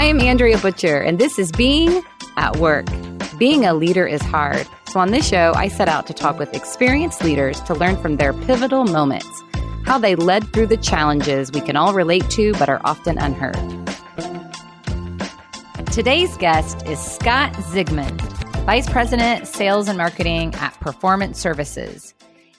I'm 0.00 0.18
Andrea 0.18 0.56
Butcher, 0.56 0.98
and 0.98 1.18
this 1.18 1.38
is 1.38 1.52
Being 1.52 2.02
at 2.38 2.56
Work. 2.56 2.86
Being 3.36 3.66
a 3.66 3.74
leader 3.74 4.06
is 4.06 4.22
hard. 4.22 4.66
So, 4.88 4.98
on 4.98 5.10
this 5.10 5.28
show, 5.28 5.52
I 5.54 5.68
set 5.68 5.90
out 5.90 6.06
to 6.06 6.14
talk 6.14 6.38
with 6.38 6.54
experienced 6.54 7.22
leaders 7.22 7.60
to 7.60 7.74
learn 7.74 8.00
from 8.00 8.16
their 8.16 8.32
pivotal 8.32 8.84
moments, 8.84 9.28
how 9.84 9.98
they 9.98 10.14
led 10.14 10.50
through 10.54 10.68
the 10.68 10.78
challenges 10.78 11.52
we 11.52 11.60
can 11.60 11.76
all 11.76 11.92
relate 11.92 12.30
to 12.30 12.54
but 12.54 12.70
are 12.70 12.80
often 12.82 13.18
unheard. 13.18 13.58
Today's 15.92 16.34
guest 16.38 16.82
is 16.86 16.98
Scott 16.98 17.52
Zigmond, 17.52 18.22
Vice 18.64 18.88
President, 18.88 19.46
Sales 19.46 19.86
and 19.86 19.98
Marketing 19.98 20.54
at 20.54 20.80
Performance 20.80 21.38
Services, 21.38 22.14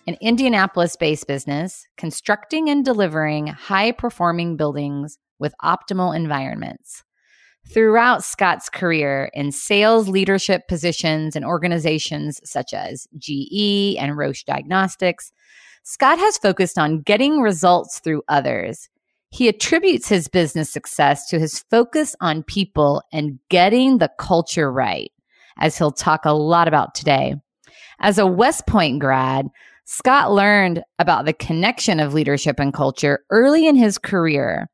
an 0.05 0.15
Indianapolis 0.21 0.95
based 0.95 1.25
business 1.25 1.87
constructing 1.97 2.69
and 2.69 2.85
delivering 2.85 3.47
high 3.47 3.93
performing 3.93 4.57
buildings 4.57 5.17
with 5.39 5.55
optimal 5.63 6.15
environments. 6.15 7.03
Throughout 7.73 8.21
Scott's 8.21 8.67
career 8.67 9.31
in 9.33 9.53
sales 9.53 10.09
leadership 10.09 10.67
positions 10.67 11.37
in 11.37 11.45
organizations 11.45 12.41
such 12.43 12.73
as 12.73 13.07
GE 13.17 13.95
and 13.97 14.17
Roche 14.17 14.43
Diagnostics, 14.43 15.31
Scott 15.83 16.19
has 16.19 16.37
focused 16.37 16.77
on 16.77 16.99
getting 16.99 17.39
results 17.39 17.99
through 17.99 18.23
others. 18.27 18.89
He 19.29 19.47
attributes 19.47 20.09
his 20.09 20.27
business 20.27 20.69
success 20.69 21.29
to 21.29 21.39
his 21.39 21.59
focus 21.71 22.13
on 22.19 22.43
people 22.43 23.03
and 23.13 23.39
getting 23.47 23.99
the 23.99 24.11
culture 24.17 24.69
right, 24.69 25.13
as 25.57 25.77
he'll 25.77 25.91
talk 25.91 26.25
a 26.25 26.33
lot 26.33 26.67
about 26.67 26.93
today. 26.93 27.35
As 28.01 28.17
a 28.17 28.27
West 28.27 28.67
Point 28.67 28.99
grad, 28.99 29.47
Scott 29.85 30.33
learned 30.33 30.83
about 30.99 31.23
the 31.23 31.33
connection 31.33 32.01
of 32.01 32.13
leadership 32.13 32.59
and 32.59 32.73
culture 32.73 33.23
early 33.29 33.65
in 33.65 33.77
his 33.77 33.97
career 33.97 34.69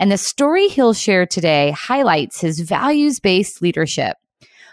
and 0.00 0.10
the 0.10 0.16
story 0.16 0.66
he'll 0.66 0.94
share 0.94 1.26
today 1.26 1.72
highlights 1.72 2.40
his 2.40 2.60
values 2.60 3.20
based 3.20 3.60
leadership. 3.60 4.16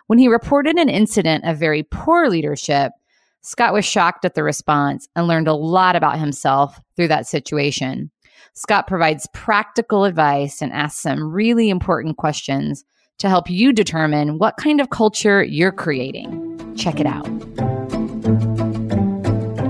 When 0.08 0.20
he 0.20 0.30
reported 0.30 0.78
an 0.78 0.88
incident 0.88 1.44
of 1.44 1.58
very 1.60 1.84
poor 1.84 2.30
leadership, 2.30 2.94
Scott 3.42 3.74
was 3.74 3.84
shocked 3.84 4.24
at 4.24 4.36
the 4.36 4.44
response 4.44 5.10
and 5.18 5.28
learned 5.28 5.50
a 5.50 5.54
lot 5.54 5.98
about 5.98 6.18
himself 6.18 6.80
through 6.96 7.10
that 7.10 7.28
situation. 7.28 8.10
Scott 8.54 8.88
provides 8.88 9.28
practical 9.34 10.06
advice 10.06 10.62
and 10.62 10.72
asks 10.72 11.02
some 11.02 11.22
really 11.22 11.70
important 11.70 12.16
questions 12.16 12.86
to 13.20 13.28
help 13.28 13.50
you 13.50 13.74
determine 13.74 14.38
what 14.38 14.56
kind 14.56 14.80
of 14.80 14.92
culture 14.92 15.44
you're 15.44 15.74
creating. 15.74 16.74
Check 16.78 17.02
it 17.02 17.06
out. 17.06 17.28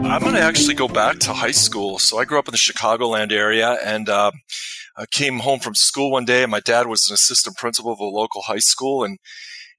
I'm 0.07 0.21
going 0.21 0.35
to 0.35 0.41
actually 0.41 0.75
go 0.75 0.87
back 0.87 1.19
to 1.19 1.33
high 1.33 1.51
school. 1.51 1.97
So 1.99 2.19
I 2.19 2.25
grew 2.25 2.37
up 2.37 2.47
in 2.47 2.51
the 2.51 2.57
Chicagoland 2.57 3.31
area 3.31 3.77
and 3.83 4.07
uh, 4.07 4.31
I 4.97 5.05
came 5.05 5.39
home 5.39 5.59
from 5.59 5.75
school 5.75 6.11
one 6.11 6.25
day 6.25 6.41
and 6.41 6.51
my 6.51 6.59
dad 6.59 6.87
was 6.87 7.07
an 7.09 7.13
assistant 7.13 7.57
principal 7.57 7.91
of 7.91 7.99
a 7.99 8.05
local 8.05 8.41
high 8.41 8.57
school 8.57 9.03
and 9.03 9.19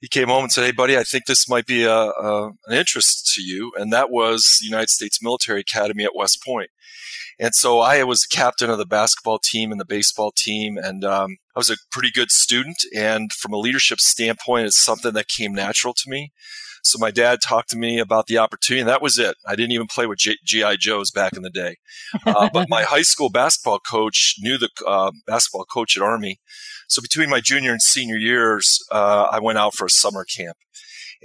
he 0.01 0.07
came 0.07 0.29
home 0.29 0.45
and 0.45 0.53
said, 0.53 0.65
Hey 0.65 0.73
buddy, 0.73 0.97
I 0.97 1.03
think 1.03 1.27
this 1.27 1.49
might 1.49 1.67
be 1.67 1.85
a, 1.85 1.93
a, 1.93 2.49
an 2.67 2.75
interest 2.75 3.33
to 3.35 3.43
you. 3.43 3.73
And 3.77 3.93
that 3.93 4.11
was 4.11 4.59
the 4.61 4.67
United 4.67 4.91
States 4.91 5.23
Military 5.23 5.61
Academy 5.61 6.05
at 6.05 6.15
West 6.15 6.43
Point. 6.45 6.71
And 7.41 7.55
so 7.55 7.81
I 7.81 8.03
was 8.05 8.23
the 8.23 8.37
captain 8.37 8.71
of 8.71 8.79
the 8.79 8.87
basketball 8.87 9.39
team 9.39 9.71
and 9.71 9.81
the 9.81 9.85
baseball 9.85 10.33
team. 10.37 10.77
And 10.77 11.05
um, 11.05 11.37
I 11.55 11.59
was 11.59 11.71
a 11.71 11.77
pretty 11.91 12.11
good 12.11 12.31
student. 12.31 12.79
And 12.95 13.33
from 13.33 13.53
a 13.53 13.59
leadership 13.59 14.01
standpoint, 14.01 14.67
it's 14.67 14.83
something 14.83 15.15
that 15.15 15.29
came 15.29 15.53
natural 15.53 15.95
to 15.95 16.11
me. 16.11 16.33
So 16.89 16.99
my 16.99 17.11
dad 17.11 17.41
talked 17.47 17.69
to 17.71 17.77
me 17.77 17.99
about 17.99 18.27
the 18.27 18.39
opportunity, 18.39 18.81
and 18.81 18.89
that 18.89 19.03
was 19.03 19.19
it. 19.19 19.37
I 19.47 19.55
didn't 19.57 19.73
even 19.73 19.87
play 19.87 20.07
with 20.07 20.19
GI 20.19 20.79
Joes 20.79 21.11
back 21.11 21.37
in 21.37 21.43
the 21.43 21.51
day, 21.51 21.77
uh, 22.25 22.49
but 22.53 22.69
my 22.69 22.83
high 22.95 23.03
school 23.03 23.29
basketball 23.29 23.79
coach 23.79 24.37
knew 24.39 24.57
the 24.57 24.71
uh, 24.87 25.13
basketball 25.27 25.65
coach 25.65 25.97
at 25.97 26.03
Army. 26.03 26.39
So 26.89 27.03
between 27.03 27.29
my 27.29 27.41
junior 27.41 27.73
and 27.73 27.83
senior 27.83 28.17
years, 28.17 28.83
uh, 28.91 29.29
I 29.31 29.39
went 29.39 29.59
out 29.59 29.75
for 29.75 29.85
a 29.85 29.91
summer 29.91 30.25
camp. 30.25 30.57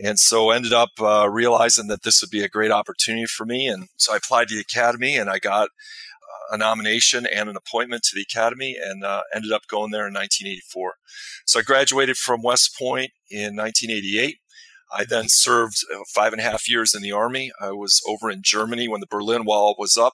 And 0.01 0.19
so 0.19 0.49
ended 0.49 0.73
up 0.73 0.89
uh, 0.99 1.29
realizing 1.29 1.87
that 1.87 2.03
this 2.03 2.21
would 2.21 2.31
be 2.31 2.43
a 2.43 2.49
great 2.49 2.71
opportunity 2.71 3.25
for 3.25 3.45
me. 3.45 3.67
And 3.67 3.87
so 3.95 4.13
I 4.13 4.17
applied 4.17 4.47
to 4.49 4.55
the 4.55 4.61
academy 4.61 5.15
and 5.15 5.29
I 5.29 5.39
got 5.39 5.65
uh, 5.65 6.55
a 6.55 6.57
nomination 6.57 7.25
and 7.25 7.47
an 7.47 7.55
appointment 7.55 8.03
to 8.03 8.15
the 8.15 8.23
academy 8.23 8.75
and 8.83 9.05
uh, 9.05 9.21
ended 9.33 9.51
up 9.51 9.67
going 9.67 9.91
there 9.91 10.07
in 10.07 10.13
1984. 10.13 10.95
So 11.45 11.59
I 11.59 11.63
graduated 11.63 12.17
from 12.17 12.41
West 12.41 12.75
Point 12.77 13.11
in 13.29 13.55
1988 13.55 14.37
I 14.95 15.05
then 15.05 15.25
served 15.27 15.77
uh, 15.93 15.99
five 16.13 16.33
and 16.33 16.41
a 16.41 16.43
half 16.43 16.69
years 16.69 16.93
in 16.93 17.01
the 17.01 17.11
army. 17.11 17.51
I 17.59 17.71
was 17.71 18.01
over 18.07 18.29
in 18.29 18.41
Germany 18.43 18.87
when 18.87 19.01
the 19.01 19.07
Berlin 19.09 19.45
Wall 19.45 19.75
was 19.77 19.97
up, 19.97 20.13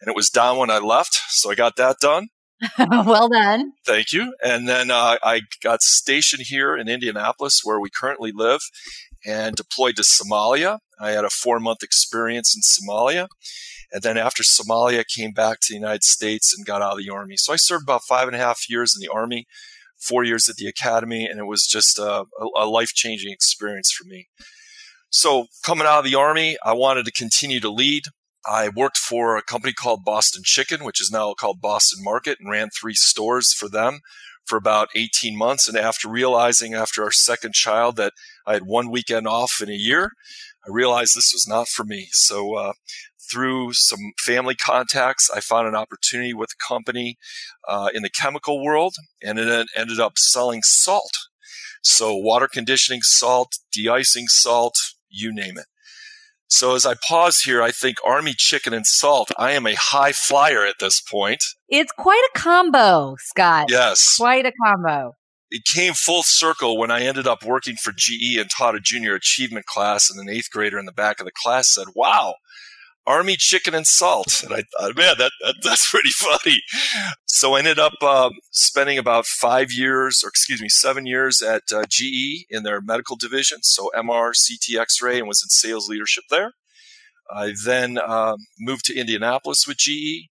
and 0.00 0.08
it 0.08 0.16
was 0.16 0.30
down 0.30 0.58
when 0.58 0.70
I 0.70 0.78
left. 0.78 1.18
So 1.28 1.50
I 1.50 1.54
got 1.54 1.76
that 1.76 1.96
done. 2.00 2.28
well 2.78 3.28
done. 3.28 3.72
Thank 3.84 4.12
you. 4.12 4.34
And 4.42 4.68
then 4.68 4.90
uh, 4.90 5.18
I 5.22 5.42
got 5.62 5.82
stationed 5.82 6.44
here 6.46 6.76
in 6.76 6.88
Indianapolis, 6.88 7.60
where 7.62 7.78
we 7.78 7.90
currently 7.90 8.32
live, 8.34 8.60
and 9.26 9.56
deployed 9.56 9.96
to 9.96 10.02
Somalia. 10.02 10.78
I 11.00 11.10
had 11.10 11.24
a 11.24 11.30
four 11.30 11.60
month 11.60 11.82
experience 11.82 12.54
in 12.56 12.62
Somalia. 12.62 13.28
And 13.92 14.02
then 14.02 14.16
after 14.16 14.42
Somalia, 14.42 15.04
came 15.06 15.32
back 15.32 15.58
to 15.60 15.66
the 15.70 15.78
United 15.78 16.02
States 16.02 16.54
and 16.56 16.66
got 16.66 16.82
out 16.82 16.92
of 16.92 16.98
the 16.98 17.10
Army. 17.10 17.36
So 17.36 17.52
I 17.52 17.56
served 17.56 17.84
about 17.84 18.02
five 18.08 18.26
and 18.26 18.34
a 18.34 18.40
half 18.40 18.68
years 18.68 18.94
in 18.96 19.00
the 19.00 19.12
Army 19.12 19.46
four 20.06 20.24
years 20.24 20.48
at 20.48 20.56
the 20.56 20.66
academy, 20.66 21.26
and 21.26 21.38
it 21.38 21.46
was 21.46 21.66
just 21.66 21.98
a, 21.98 22.24
a 22.56 22.66
life 22.66 22.90
changing 22.94 23.32
experience 23.32 23.92
for 23.92 24.04
me. 24.06 24.28
So, 25.10 25.46
coming 25.64 25.86
out 25.86 26.00
of 26.00 26.04
the 26.04 26.14
Army, 26.14 26.56
I 26.64 26.72
wanted 26.72 27.04
to 27.06 27.12
continue 27.12 27.60
to 27.60 27.70
lead. 27.70 28.04
I 28.46 28.68
worked 28.68 28.98
for 28.98 29.36
a 29.36 29.42
company 29.42 29.72
called 29.72 30.04
Boston 30.04 30.42
Chicken, 30.44 30.84
which 30.84 31.00
is 31.00 31.10
now 31.10 31.34
called 31.34 31.60
Boston 31.60 32.02
Market, 32.02 32.38
and 32.40 32.50
ran 32.50 32.68
three 32.70 32.94
stores 32.94 33.52
for 33.52 33.68
them 33.68 34.00
for 34.44 34.56
about 34.56 34.88
18 34.94 35.36
months. 35.36 35.68
And 35.68 35.76
after 35.76 36.08
realizing 36.08 36.74
after 36.74 37.02
our 37.02 37.10
second 37.10 37.54
child 37.54 37.96
that 37.96 38.12
I 38.46 38.52
had 38.54 38.62
one 38.66 38.90
weekend 38.90 39.26
off 39.26 39.60
in 39.60 39.68
a 39.68 39.74
year, 39.74 40.12
I 40.66 40.70
realized 40.70 41.14
this 41.14 41.32
was 41.32 41.46
not 41.48 41.68
for 41.68 41.84
me. 41.84 42.08
So 42.12 42.54
uh, 42.54 42.72
through 43.30 43.72
some 43.72 44.12
family 44.18 44.54
contacts, 44.54 45.30
I 45.34 45.40
found 45.40 45.66
an 45.68 45.74
opportunity 45.74 46.34
with 46.34 46.50
a 46.50 46.64
company 46.64 47.16
uh, 47.68 47.88
in 47.94 48.02
the 48.02 48.10
chemical 48.10 48.62
world, 48.62 48.94
and 49.22 49.38
it 49.38 49.68
ended 49.76 50.00
up 50.00 50.18
selling 50.18 50.62
salt. 50.62 51.12
So, 51.82 52.14
water 52.14 52.48
conditioning 52.48 53.02
salt, 53.02 53.58
de 53.72 53.88
icing 53.88 54.26
salt, 54.28 54.74
you 55.08 55.32
name 55.32 55.58
it. 55.58 55.66
So, 56.48 56.74
as 56.74 56.84
I 56.86 56.94
pause 57.06 57.40
here, 57.40 57.62
I 57.62 57.70
think 57.70 57.96
Army 58.06 58.34
chicken 58.36 58.72
and 58.72 58.86
salt, 58.86 59.30
I 59.38 59.52
am 59.52 59.66
a 59.66 59.74
high 59.74 60.12
flyer 60.12 60.64
at 60.64 60.76
this 60.80 61.00
point. 61.00 61.42
It's 61.68 61.92
quite 61.92 62.28
a 62.34 62.38
combo, 62.38 63.16
Scott. 63.18 63.66
Yes. 63.68 64.16
Quite 64.16 64.46
a 64.46 64.52
combo 64.64 65.12
it 65.50 65.64
came 65.64 65.92
full 65.92 66.22
circle 66.24 66.76
when 66.76 66.90
I 66.90 67.02
ended 67.02 67.26
up 67.26 67.44
working 67.44 67.76
for 67.76 67.92
GE 67.96 68.36
and 68.36 68.50
taught 68.50 68.74
a 68.74 68.80
junior 68.80 69.14
achievement 69.14 69.66
class, 69.66 70.10
and 70.10 70.20
an 70.20 70.34
eighth 70.34 70.50
grader 70.50 70.78
in 70.78 70.86
the 70.86 70.92
back 70.92 71.20
of 71.20 71.26
the 71.26 71.32
class 71.32 71.72
said, 71.72 71.88
Wow, 71.94 72.34
army 73.06 73.36
chicken 73.36 73.74
and 73.74 73.86
salt. 73.86 74.42
And 74.44 74.52
I 74.52 74.62
thought, 74.78 74.96
man, 74.96 75.14
that, 75.18 75.32
that 75.42 75.54
that's 75.62 75.90
pretty 75.90 76.10
funny. 76.10 76.60
So 77.26 77.54
I 77.54 77.60
ended 77.60 77.78
up 77.78 77.94
uh, 78.02 78.30
spending 78.50 78.98
about 78.98 79.26
five 79.26 79.70
years, 79.70 80.22
or 80.24 80.28
excuse 80.28 80.60
me, 80.60 80.68
seven 80.68 81.06
years 81.06 81.42
at 81.42 81.62
uh, 81.72 81.84
GE 81.88 82.46
in 82.50 82.62
their 82.62 82.80
medical 82.80 83.16
division. 83.16 83.58
So 83.62 83.90
MR, 83.94 84.32
CT, 84.32 84.80
X-ray, 84.80 85.18
and 85.18 85.28
was 85.28 85.42
in 85.42 85.50
sales 85.50 85.88
leadership 85.88 86.24
there. 86.30 86.52
I 87.30 87.54
then 87.64 87.98
uh, 87.98 88.36
moved 88.58 88.84
to 88.86 88.98
Indianapolis 88.98 89.64
with 89.66 89.78
GE. 89.78 90.28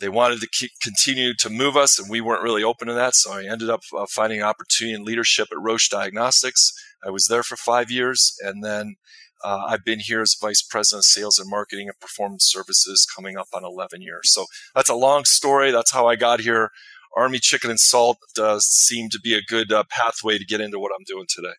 They 0.00 0.08
wanted 0.08 0.40
to 0.40 0.48
keep, 0.48 0.70
continue 0.82 1.34
to 1.34 1.50
move 1.50 1.76
us, 1.76 1.98
and 1.98 2.10
we 2.10 2.22
weren't 2.22 2.42
really 2.42 2.64
open 2.64 2.88
to 2.88 2.94
that. 2.94 3.14
So 3.14 3.32
I 3.32 3.44
ended 3.44 3.68
up 3.68 3.80
uh, 3.96 4.06
finding 4.08 4.40
an 4.40 4.46
opportunity 4.46 4.94
in 4.94 5.04
leadership 5.04 5.48
at 5.52 5.60
Roche 5.60 5.88
Diagnostics. 5.88 6.72
I 7.04 7.10
was 7.10 7.26
there 7.26 7.42
for 7.42 7.56
five 7.56 7.90
years, 7.90 8.34
and 8.40 8.64
then 8.64 8.96
uh, 9.42 9.64
I've 9.68 9.84
been 9.84 10.00
here 10.00 10.20
as 10.20 10.36
Vice 10.40 10.62
President 10.62 11.00
of 11.00 11.04
Sales 11.04 11.38
and 11.38 11.48
Marketing 11.50 11.88
and 11.88 11.98
Performance 12.00 12.44
Services 12.46 13.06
coming 13.14 13.36
up 13.36 13.48
on 13.52 13.64
11 13.64 14.02
years. 14.02 14.32
So 14.32 14.46
that's 14.74 14.90
a 14.90 14.94
long 14.94 15.24
story. 15.24 15.70
That's 15.70 15.92
how 15.92 16.06
I 16.06 16.16
got 16.16 16.40
here. 16.40 16.70
Army 17.16 17.38
Chicken 17.38 17.70
and 17.70 17.80
Salt 17.80 18.18
does 18.34 18.66
seem 18.66 19.08
to 19.10 19.20
be 19.20 19.34
a 19.34 19.42
good 19.42 19.72
uh, 19.72 19.84
pathway 19.90 20.38
to 20.38 20.44
get 20.44 20.60
into 20.60 20.78
what 20.78 20.92
I'm 20.96 21.04
doing 21.06 21.26
today. 21.28 21.54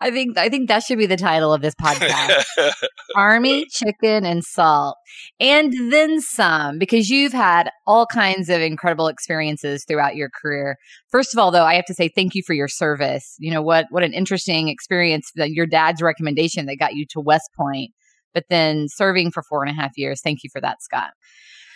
I 0.00 0.10
think 0.10 0.38
I 0.38 0.48
think 0.48 0.68
that 0.68 0.82
should 0.82 0.98
be 0.98 1.06
the 1.06 1.16
title 1.16 1.52
of 1.52 1.60
this 1.60 1.74
podcast. 1.74 2.44
Army, 3.16 3.66
chicken, 3.66 4.24
and 4.24 4.42
salt. 4.42 4.96
And 5.38 5.92
then 5.92 6.20
some, 6.20 6.78
because 6.78 7.10
you've 7.10 7.34
had 7.34 7.70
all 7.86 8.06
kinds 8.06 8.48
of 8.48 8.62
incredible 8.62 9.08
experiences 9.08 9.84
throughout 9.86 10.16
your 10.16 10.30
career. 10.30 10.76
First 11.10 11.34
of 11.34 11.38
all, 11.38 11.50
though, 11.50 11.64
I 11.64 11.74
have 11.74 11.84
to 11.86 11.94
say 11.94 12.08
thank 12.08 12.34
you 12.34 12.42
for 12.46 12.54
your 12.54 12.68
service. 12.68 13.34
You 13.38 13.52
know, 13.52 13.62
what 13.62 13.86
what 13.90 14.02
an 14.02 14.14
interesting 14.14 14.68
experience 14.68 15.30
that 15.34 15.50
your 15.50 15.66
dad's 15.66 16.00
recommendation 16.00 16.66
that 16.66 16.76
got 16.76 16.94
you 16.94 17.04
to 17.10 17.20
West 17.20 17.50
Point, 17.54 17.90
but 18.32 18.44
then 18.48 18.86
serving 18.88 19.32
for 19.32 19.42
four 19.42 19.62
and 19.62 19.70
a 19.70 19.80
half 19.80 19.92
years. 19.96 20.22
Thank 20.22 20.42
you 20.42 20.50
for 20.50 20.62
that, 20.62 20.82
Scott. 20.82 21.10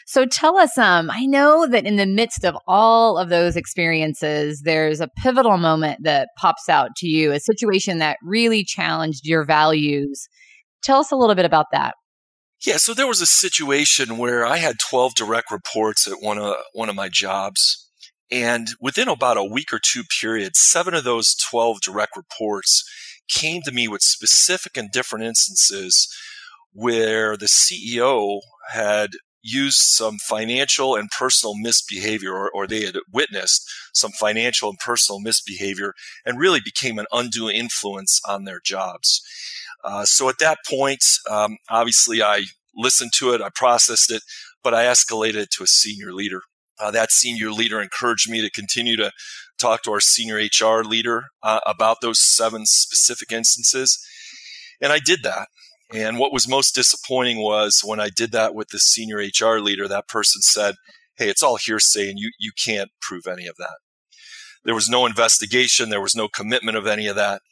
So 0.07 0.27
tell 0.27 0.59
us, 0.59 0.77
um, 0.77 1.11
I 1.11 1.25
know 1.27 1.67
that 1.67 1.87
in 1.87 1.97
the 1.97 2.07
midst 2.07 2.45
of 2.45 2.57
all 2.67 3.17
of 3.17 3.31
those 3.31 3.57
experiences, 3.57 4.63
there's 4.65 5.01
a 5.01 5.09
pivotal 5.09 5.57
moment 5.57 6.01
that 6.03 6.29
pops 6.37 6.69
out 6.69 6.91
to 6.99 7.09
you, 7.09 7.33
a 7.33 7.41
situation 7.41 7.99
that 7.99 8.19
really 8.23 8.65
challenged 8.65 9.27
your 9.27 9.45
values. 9.45 10.29
Tell 10.83 10.99
us 10.99 11.11
a 11.11 11.17
little 11.17 11.35
bit 11.35 11.47
about 11.47 11.67
that. 11.73 11.95
Yeah, 12.67 12.77
so 12.77 12.95
there 12.95 13.07
was 13.07 13.21
a 13.21 13.27
situation 13.27 14.17
where 14.17 14.47
I 14.47 14.57
had 14.57 14.77
12 14.79 15.15
direct 15.15 15.51
reports 15.51 16.07
at 16.07 16.23
one 16.23 16.39
of 16.39 16.55
one 16.73 16.89
of 16.89 16.97
my 16.97 17.09
jobs, 17.11 17.91
And 18.31 18.69
within 18.81 19.09
about 19.09 19.37
a 19.37 19.45
week 19.45 19.73
or 19.73 19.79
two 19.79 20.03
period, 20.21 20.57
seven 20.57 20.95
of 20.95 21.05
those 21.05 21.35
12 21.51 21.81
direct 21.83 22.17
reports 22.17 22.83
came 23.29 23.63
to 23.63 23.73
me 23.73 23.87
with 23.87 24.01
specific 24.03 24.77
and 24.77 24.91
different 24.91 25.25
instances 25.25 26.09
where 26.73 27.37
the 27.37 27.47
CEO 27.47 28.41
had 28.71 29.11
used 29.45 29.79
some 29.79 30.17
financial 30.19 30.97
and 30.97 31.11
personal 31.11 31.55
misbehavior, 31.55 32.33
or, 32.33 32.51
or, 32.51 32.67
they 32.67 32.85
had 32.85 32.97
witnessed 33.13 33.71
some 33.93 34.11
financial 34.13 34.71
and 34.71 34.79
personal 34.79 35.21
misbehavior, 35.21 35.93
and 36.25 36.39
really 36.39 36.61
became 36.65 36.99
an 36.99 37.07
undue 37.13 37.51
influence 37.51 38.21
on 38.27 38.45
their 38.45 38.61
jobs. 38.65 39.21
Uh, 39.85 40.05
so 40.05 40.31
at 40.31 40.39
that 40.39 40.59
point, 40.69 41.05
um, 41.31 41.59
obviously, 41.69 42.23
I 42.23 42.45
listened 42.75 43.13
to 43.19 43.35
it, 43.35 43.43
I 43.43 43.51
processed 43.55 44.11
it, 44.11 44.23
but 44.63 44.73
I 44.73 44.85
escalated 44.85 45.37
it 45.37 45.51
to 45.53 45.65
a 45.65 45.69
senior 45.69 46.13
leader. 46.13 46.41
Uh, 46.81 46.91
that 46.91 47.13
senior 47.13 47.53
leader 47.53 47.81
encouraged 47.81 48.29
me 48.29 48.41
to 48.41 48.51
continue 48.51 48.97
to 48.97 49.13
talk 49.61 49.83
to 49.83 49.93
our 49.93 50.01
senior 50.01 50.37
HR 50.37 50.83
leader 50.83 51.25
uh, 51.43 51.61
about 51.67 51.99
those 52.01 52.19
seven 52.19 52.67
specific 52.67 53.31
instances. 53.31 54.03
And 54.81 54.93
I 54.93 54.99
did 54.99 55.23
that. 55.23 55.49
And 55.93 56.19
what 56.19 56.33
was 56.33 56.49
most 56.49 56.75
disappointing 56.75 57.39
was 57.39 57.83
when 57.85 58.01
I 58.01 58.09
did 58.09 58.33
that 58.33 58.55
with 58.55 58.69
the 58.69 58.79
senior 58.79 59.19
HR 59.19 59.61
leader, 59.61 59.87
that 59.87 60.09
person 60.09 60.41
said, 60.43 60.75
Hey, 61.17 61.29
it's 61.29 61.43
all 61.43 61.57
hearsay 61.57 62.11
and 62.11 62.19
you, 62.19 62.31
you 62.41 62.51
can't 62.57 62.91
prove 63.01 63.27
any 63.27 63.47
of 63.47 63.57
that. 63.57 63.77
There 64.65 64.75
was 64.75 64.89
no 64.89 65.07
investigation. 65.07 65.91
There 65.91 66.01
was 66.01 66.17
no 66.17 66.27
commitment 66.27 66.77
of 66.77 66.87
any 66.87 67.07
of 67.07 67.17
that. 67.17 67.43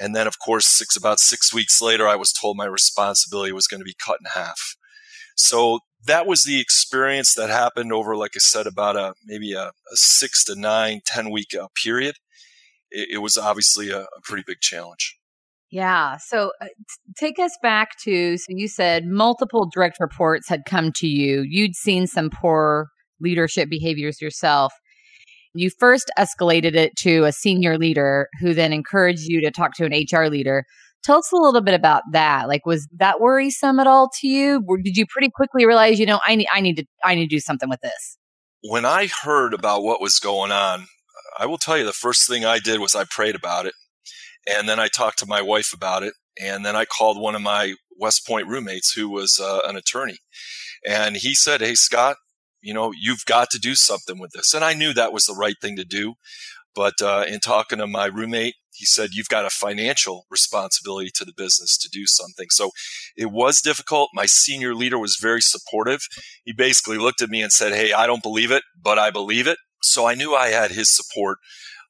And 0.00 0.14
then, 0.14 0.26
of 0.26 0.38
course, 0.38 0.66
six, 0.66 0.96
about 0.96 1.18
six 1.18 1.52
weeks 1.52 1.82
later, 1.82 2.06
I 2.06 2.16
was 2.16 2.32
told 2.32 2.56
my 2.56 2.66
responsibility 2.66 3.52
was 3.52 3.66
going 3.66 3.80
to 3.80 3.84
be 3.84 3.96
cut 3.98 4.18
in 4.20 4.26
half. 4.34 4.76
So 5.36 5.80
that 6.06 6.26
was 6.26 6.44
the 6.44 6.60
experience 6.60 7.34
that 7.34 7.50
happened 7.50 7.92
over, 7.92 8.16
like 8.16 8.32
I 8.34 8.38
said, 8.38 8.66
about 8.66 8.96
a 8.96 9.14
maybe 9.24 9.52
a, 9.52 9.68
a 9.68 9.94
six 9.94 10.44
to 10.44 10.54
nine, 10.54 11.00
10 11.06 11.30
week 11.30 11.54
uh, 11.60 11.68
period. 11.82 12.16
It, 12.90 13.08
it, 13.14 13.18
was 13.18 13.36
obviously 13.36 13.90
a, 13.90 14.02
a, 14.02 14.20
pretty 14.22 14.44
big 14.46 14.60
challenge. 14.60 15.16
Yeah. 15.70 16.16
So 16.18 16.52
uh, 16.60 16.66
t- 16.66 17.12
take 17.16 17.38
us 17.38 17.52
back 17.62 17.98
to 18.04 18.36
so 18.38 18.46
you 18.48 18.68
said 18.68 19.06
multiple 19.06 19.68
direct 19.72 19.98
reports 19.98 20.48
had 20.48 20.64
come 20.64 20.92
to 20.96 21.08
you. 21.08 21.44
You'd 21.46 21.74
seen 21.74 22.06
some 22.06 22.30
poor 22.30 22.88
leadership 23.20 23.68
behaviors 23.68 24.20
yourself. 24.20 24.72
You 25.54 25.70
first 25.70 26.10
escalated 26.18 26.74
it 26.74 26.96
to 26.98 27.24
a 27.24 27.32
senior 27.32 27.78
leader 27.78 28.28
who 28.40 28.54
then 28.54 28.72
encouraged 28.72 29.22
you 29.22 29.40
to 29.40 29.50
talk 29.50 29.74
to 29.76 29.86
an 29.86 29.92
HR 29.92 30.28
leader. 30.28 30.64
Tell 31.02 31.18
us 31.18 31.32
a 31.32 31.36
little 31.36 31.62
bit 31.62 31.74
about 31.74 32.02
that. 32.12 32.46
Like, 32.46 32.66
was 32.66 32.86
that 32.98 33.20
worrisome 33.20 33.80
at 33.80 33.86
all 33.86 34.10
to 34.20 34.28
you? 34.28 34.62
Or 34.68 34.76
did 34.76 34.96
you 34.96 35.06
pretty 35.08 35.30
quickly 35.34 35.64
realize, 35.64 35.98
you 35.98 36.06
know, 36.06 36.20
I 36.26 36.34
need, 36.34 36.48
I 36.52 36.60
need 36.60 36.76
to, 36.76 36.84
I 37.04 37.14
need 37.14 37.28
to 37.28 37.36
do 37.36 37.40
something 37.40 37.68
with 37.68 37.80
this? 37.80 38.18
When 38.62 38.84
I 38.84 39.06
heard 39.06 39.54
about 39.54 39.82
what 39.82 40.00
was 40.00 40.18
going 40.18 40.52
on, 40.52 40.88
I 41.38 41.46
will 41.46 41.58
tell 41.58 41.78
you 41.78 41.84
the 41.84 41.92
first 41.92 42.28
thing 42.28 42.44
I 42.44 42.58
did 42.58 42.80
was 42.80 42.94
I 42.94 43.04
prayed 43.04 43.34
about 43.34 43.66
it. 43.66 43.74
And 44.46 44.68
then 44.68 44.78
I 44.78 44.88
talked 44.88 45.18
to 45.20 45.26
my 45.26 45.42
wife 45.42 45.72
about 45.74 46.02
it. 46.02 46.14
And 46.40 46.64
then 46.64 46.76
I 46.76 46.84
called 46.84 47.20
one 47.20 47.34
of 47.34 47.42
my 47.42 47.74
West 47.98 48.26
Point 48.26 48.46
roommates 48.46 48.92
who 48.92 49.08
was 49.08 49.40
uh, 49.42 49.60
an 49.66 49.76
attorney. 49.76 50.18
And 50.86 51.16
he 51.16 51.34
said, 51.34 51.60
Hey, 51.60 51.74
Scott, 51.74 52.16
you 52.60 52.74
know, 52.74 52.92
you've 52.98 53.24
got 53.26 53.50
to 53.50 53.58
do 53.58 53.74
something 53.74 54.18
with 54.18 54.32
this. 54.32 54.54
And 54.54 54.64
I 54.64 54.74
knew 54.74 54.92
that 54.92 55.12
was 55.12 55.24
the 55.26 55.34
right 55.38 55.56
thing 55.60 55.76
to 55.76 55.84
do. 55.84 56.14
But 56.74 57.00
uh, 57.00 57.24
in 57.26 57.40
talking 57.40 57.78
to 57.78 57.86
my 57.86 58.06
roommate, 58.06 58.54
he 58.74 58.84
said, 58.84 59.10
You've 59.14 59.28
got 59.30 59.46
a 59.46 59.50
financial 59.50 60.26
responsibility 60.30 61.10
to 61.14 61.24
the 61.24 61.32
business 61.34 61.78
to 61.78 61.88
do 61.88 62.06
something. 62.06 62.48
So 62.50 62.70
it 63.16 63.30
was 63.32 63.62
difficult. 63.62 64.10
My 64.12 64.26
senior 64.26 64.74
leader 64.74 64.98
was 64.98 65.18
very 65.20 65.40
supportive. 65.40 66.02
He 66.44 66.52
basically 66.52 66.98
looked 66.98 67.22
at 67.22 67.30
me 67.30 67.42
and 67.42 67.50
said, 67.50 67.72
Hey, 67.72 67.92
I 67.92 68.06
don't 68.06 68.22
believe 68.22 68.50
it, 68.50 68.62
but 68.80 68.98
I 68.98 69.10
believe 69.10 69.46
it. 69.46 69.58
So 69.82 70.06
I 70.06 70.14
knew 70.14 70.34
I 70.34 70.48
had 70.48 70.72
his 70.72 70.94
support 70.94 71.38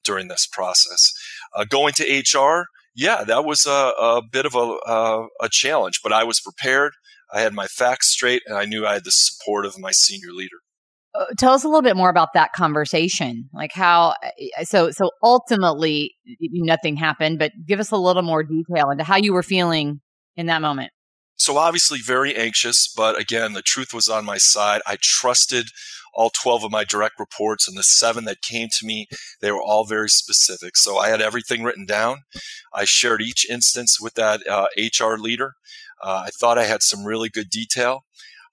during 0.05 0.29
this 0.29 0.47
process. 0.47 1.13
Uh, 1.57 1.65
going 1.65 1.95
to 1.95 2.05
HR, 2.05 2.67
yeah, 2.95 3.25
that 3.25 3.45
was 3.45 3.67
a, 3.67 3.71
a 3.99 4.23
bit 4.31 4.47
of 4.47 4.55
a, 4.55 4.59
a, 4.59 5.27
a 5.43 5.49
challenge, 5.51 6.01
but 6.03 6.13
I 6.13 6.25
was 6.25 6.41
prepared. 6.41 6.93
I 7.33 7.41
had 7.41 7.55
my 7.55 7.67
facts 7.67 8.13
straight, 8.13 8.43
and 8.47 8.57
I 8.57 8.67
knew 8.67 8.87
I 8.87 8.95
had 8.95 9.05
the 9.05 9.11
support 9.11 9.67
of 9.67 9.79
my 9.79 9.91
senior 9.91 10.33
leader. 10.33 10.57
Uh, 11.17 11.25
tell 11.39 11.55
us 11.55 11.65
a 11.65 11.69
little 11.69 11.83
bit 11.83 11.97
more 11.97 12.11
about 12.11 12.35
that 12.35 12.53
conversation 12.53 13.49
like 13.55 13.73
how 13.73 14.13
uh, 14.23 14.65
so 14.65 14.91
so 14.91 15.11
ultimately 15.23 16.15
nothing 16.41 16.95
happened 16.95 17.39
but 17.39 17.53
give 17.65 17.81
us 17.81 17.91
a 17.91 17.97
little 17.97 18.23
more 18.23 18.43
detail 18.43 18.91
into 18.91 19.03
how 19.03 19.17
you 19.17 19.33
were 19.33 19.43
feeling 19.43 19.99
in 20.37 20.45
that 20.45 20.61
moment 20.61 20.91
so 21.37 21.57
obviously 21.57 21.99
very 21.99 22.35
anxious 22.35 22.93
but 22.95 23.19
again 23.21 23.53
the 23.53 23.63
truth 23.63 23.93
was 23.95 24.09
on 24.09 24.25
my 24.25 24.39
side. 24.39 24.81
I 24.87 24.97
trusted 25.01 25.67
all 26.15 26.31
12 26.31 26.65
of 26.65 26.71
my 26.71 26.83
direct 26.83 27.19
reports 27.19 27.69
and 27.69 27.77
the 27.77 27.83
seven 27.83 28.25
that 28.25 28.41
came 28.41 28.69
to 28.73 28.87
me 28.87 29.07
they 29.41 29.53
were 29.53 29.63
all 29.63 29.85
very 29.85 30.09
specific. 30.09 30.77
So 30.77 30.99
i 30.99 31.09
had 31.09 31.21
everything 31.23 31.63
written 31.63 31.87
down. 31.87 32.19
I 32.75 32.85
shared 32.85 33.23
each 33.23 33.49
instance 33.49 33.99
with 34.01 34.15
that 34.15 34.47
uh, 34.47 34.67
hr 34.77 35.17
leader. 35.17 35.55
Uh, 36.03 36.25
i 36.27 36.31
thought 36.41 36.59
i 36.59 36.65
had 36.65 36.83
some 36.83 37.05
really 37.05 37.29
good 37.29 37.51
detail. 37.51 38.05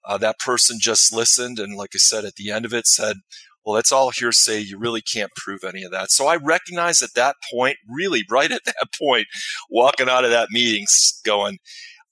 Uh, 0.06 0.18
that 0.18 0.38
person 0.38 0.76
just 0.78 1.14
listened 1.14 1.58
and, 1.58 1.76
like 1.76 1.90
I 1.94 1.98
said, 1.98 2.26
at 2.26 2.34
the 2.34 2.50
end 2.50 2.66
of 2.66 2.74
it 2.74 2.86
said, 2.86 3.16
well, 3.64 3.74
that's 3.74 3.92
all 3.92 4.10
hearsay. 4.10 4.60
You 4.60 4.78
really 4.78 5.00
can't 5.00 5.30
prove 5.36 5.64
any 5.64 5.82
of 5.82 5.90
that. 5.92 6.10
So 6.10 6.26
I 6.26 6.36
recognized 6.36 7.02
at 7.02 7.14
that 7.14 7.36
point, 7.52 7.78
really 7.88 8.22
right 8.30 8.50
at 8.50 8.64
that 8.66 8.88
point, 9.00 9.26
walking 9.70 10.08
out 10.08 10.24
of 10.24 10.30
that 10.30 10.50
meeting 10.50 10.84
going, 11.24 11.58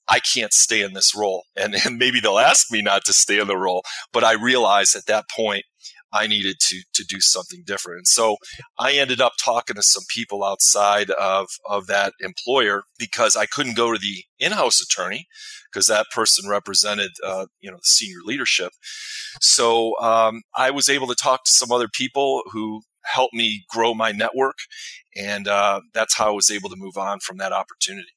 I 0.07 0.19
can't 0.19 0.53
stay 0.53 0.81
in 0.81 0.93
this 0.93 1.15
role. 1.15 1.43
And, 1.55 1.75
and 1.85 1.97
maybe 1.97 2.19
they'll 2.19 2.39
ask 2.39 2.71
me 2.71 2.81
not 2.81 3.05
to 3.05 3.13
stay 3.13 3.39
in 3.39 3.47
the 3.47 3.57
role. 3.57 3.83
But 4.11 4.23
I 4.23 4.33
realized 4.33 4.95
at 4.95 5.05
that 5.07 5.25
point, 5.29 5.65
I 6.13 6.27
needed 6.27 6.57
to 6.59 6.81
to 6.93 7.03
do 7.03 7.19
something 7.19 7.63
different. 7.65 7.97
And 7.97 8.07
so 8.07 8.37
I 8.79 8.93
ended 8.93 9.19
up 9.19 9.33
talking 9.43 9.75
to 9.75 9.81
some 9.81 10.03
people 10.09 10.43
outside 10.43 11.09
of 11.09 11.47
of 11.67 11.87
that 11.87 12.13
employer 12.19 12.83
because 12.99 13.35
I 13.35 13.47
couldn't 13.47 13.75
go 13.75 13.91
to 13.91 13.99
the 13.99 14.23
in-house 14.39 14.79
attorney 14.79 15.25
because 15.71 15.87
that 15.87 16.05
person 16.13 16.47
represented 16.47 17.11
uh, 17.25 17.47
you 17.61 17.71
know 17.71 17.77
the 17.77 17.83
senior 17.83 18.19
leadership. 18.23 18.71
So 19.41 19.97
um, 19.99 20.43
I 20.55 20.69
was 20.69 20.87
able 20.87 21.07
to 21.07 21.15
talk 21.15 21.45
to 21.45 21.51
some 21.51 21.71
other 21.71 21.89
people 21.91 22.43
who 22.51 22.81
helped 23.05 23.33
me 23.33 23.65
grow 23.69 23.93
my 23.95 24.11
network, 24.11 24.57
and 25.17 25.47
uh, 25.47 25.81
that's 25.93 26.15
how 26.15 26.27
I 26.27 26.35
was 26.35 26.51
able 26.51 26.69
to 26.69 26.75
move 26.77 26.95
on 26.95 27.19
from 27.19 27.37
that 27.37 27.51
opportunity. 27.51 28.12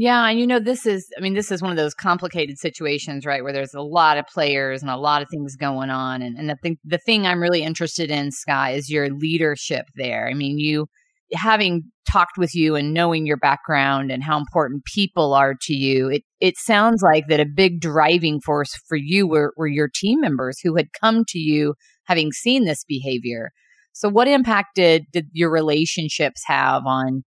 Yeah, 0.00 0.28
and 0.28 0.38
you 0.38 0.46
know 0.46 0.60
this 0.60 0.86
is 0.86 1.08
I 1.18 1.20
mean 1.20 1.34
this 1.34 1.50
is 1.50 1.60
one 1.60 1.72
of 1.72 1.76
those 1.76 1.92
complicated 1.92 2.56
situations, 2.58 3.26
right, 3.26 3.42
where 3.42 3.52
there's 3.52 3.74
a 3.74 3.82
lot 3.82 4.16
of 4.16 4.26
players 4.28 4.80
and 4.80 4.90
a 4.92 4.96
lot 4.96 5.22
of 5.22 5.28
things 5.28 5.56
going 5.56 5.90
on 5.90 6.22
and 6.22 6.38
and 6.38 6.48
the 6.48 6.54
thing 6.62 6.76
the 6.84 6.98
thing 6.98 7.26
I'm 7.26 7.42
really 7.42 7.64
interested 7.64 8.08
in 8.08 8.30
Sky 8.30 8.70
is 8.72 8.88
your 8.88 9.10
leadership 9.10 9.86
there. 9.96 10.28
I 10.28 10.34
mean, 10.34 10.58
you 10.60 10.86
having 11.34 11.82
talked 12.08 12.38
with 12.38 12.54
you 12.54 12.76
and 12.76 12.94
knowing 12.94 13.26
your 13.26 13.36
background 13.38 14.12
and 14.12 14.22
how 14.22 14.38
important 14.38 14.84
people 14.84 15.34
are 15.34 15.56
to 15.62 15.74
you, 15.74 16.08
it 16.10 16.22
it 16.40 16.56
sounds 16.56 17.02
like 17.02 17.24
that 17.28 17.40
a 17.40 17.44
big 17.44 17.80
driving 17.80 18.40
force 18.40 18.80
for 18.88 18.96
you 18.96 19.26
were 19.26 19.52
were 19.56 19.66
your 19.66 19.88
team 19.92 20.20
members 20.20 20.60
who 20.62 20.76
had 20.76 20.86
come 21.00 21.24
to 21.26 21.40
you 21.40 21.74
having 22.04 22.30
seen 22.30 22.66
this 22.66 22.84
behavior. 22.84 23.50
So 23.94 24.08
what 24.08 24.28
impact 24.28 24.76
did, 24.76 25.06
did 25.12 25.26
your 25.32 25.50
relationships 25.50 26.42
have 26.46 26.86
on 26.86 27.24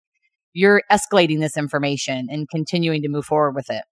you're 0.53 0.83
escalating 0.91 1.39
this 1.39 1.57
information 1.57 2.27
and 2.29 2.49
continuing 2.49 3.01
to 3.01 3.09
move 3.09 3.25
forward 3.25 3.55
with 3.55 3.69
it? 3.69 3.83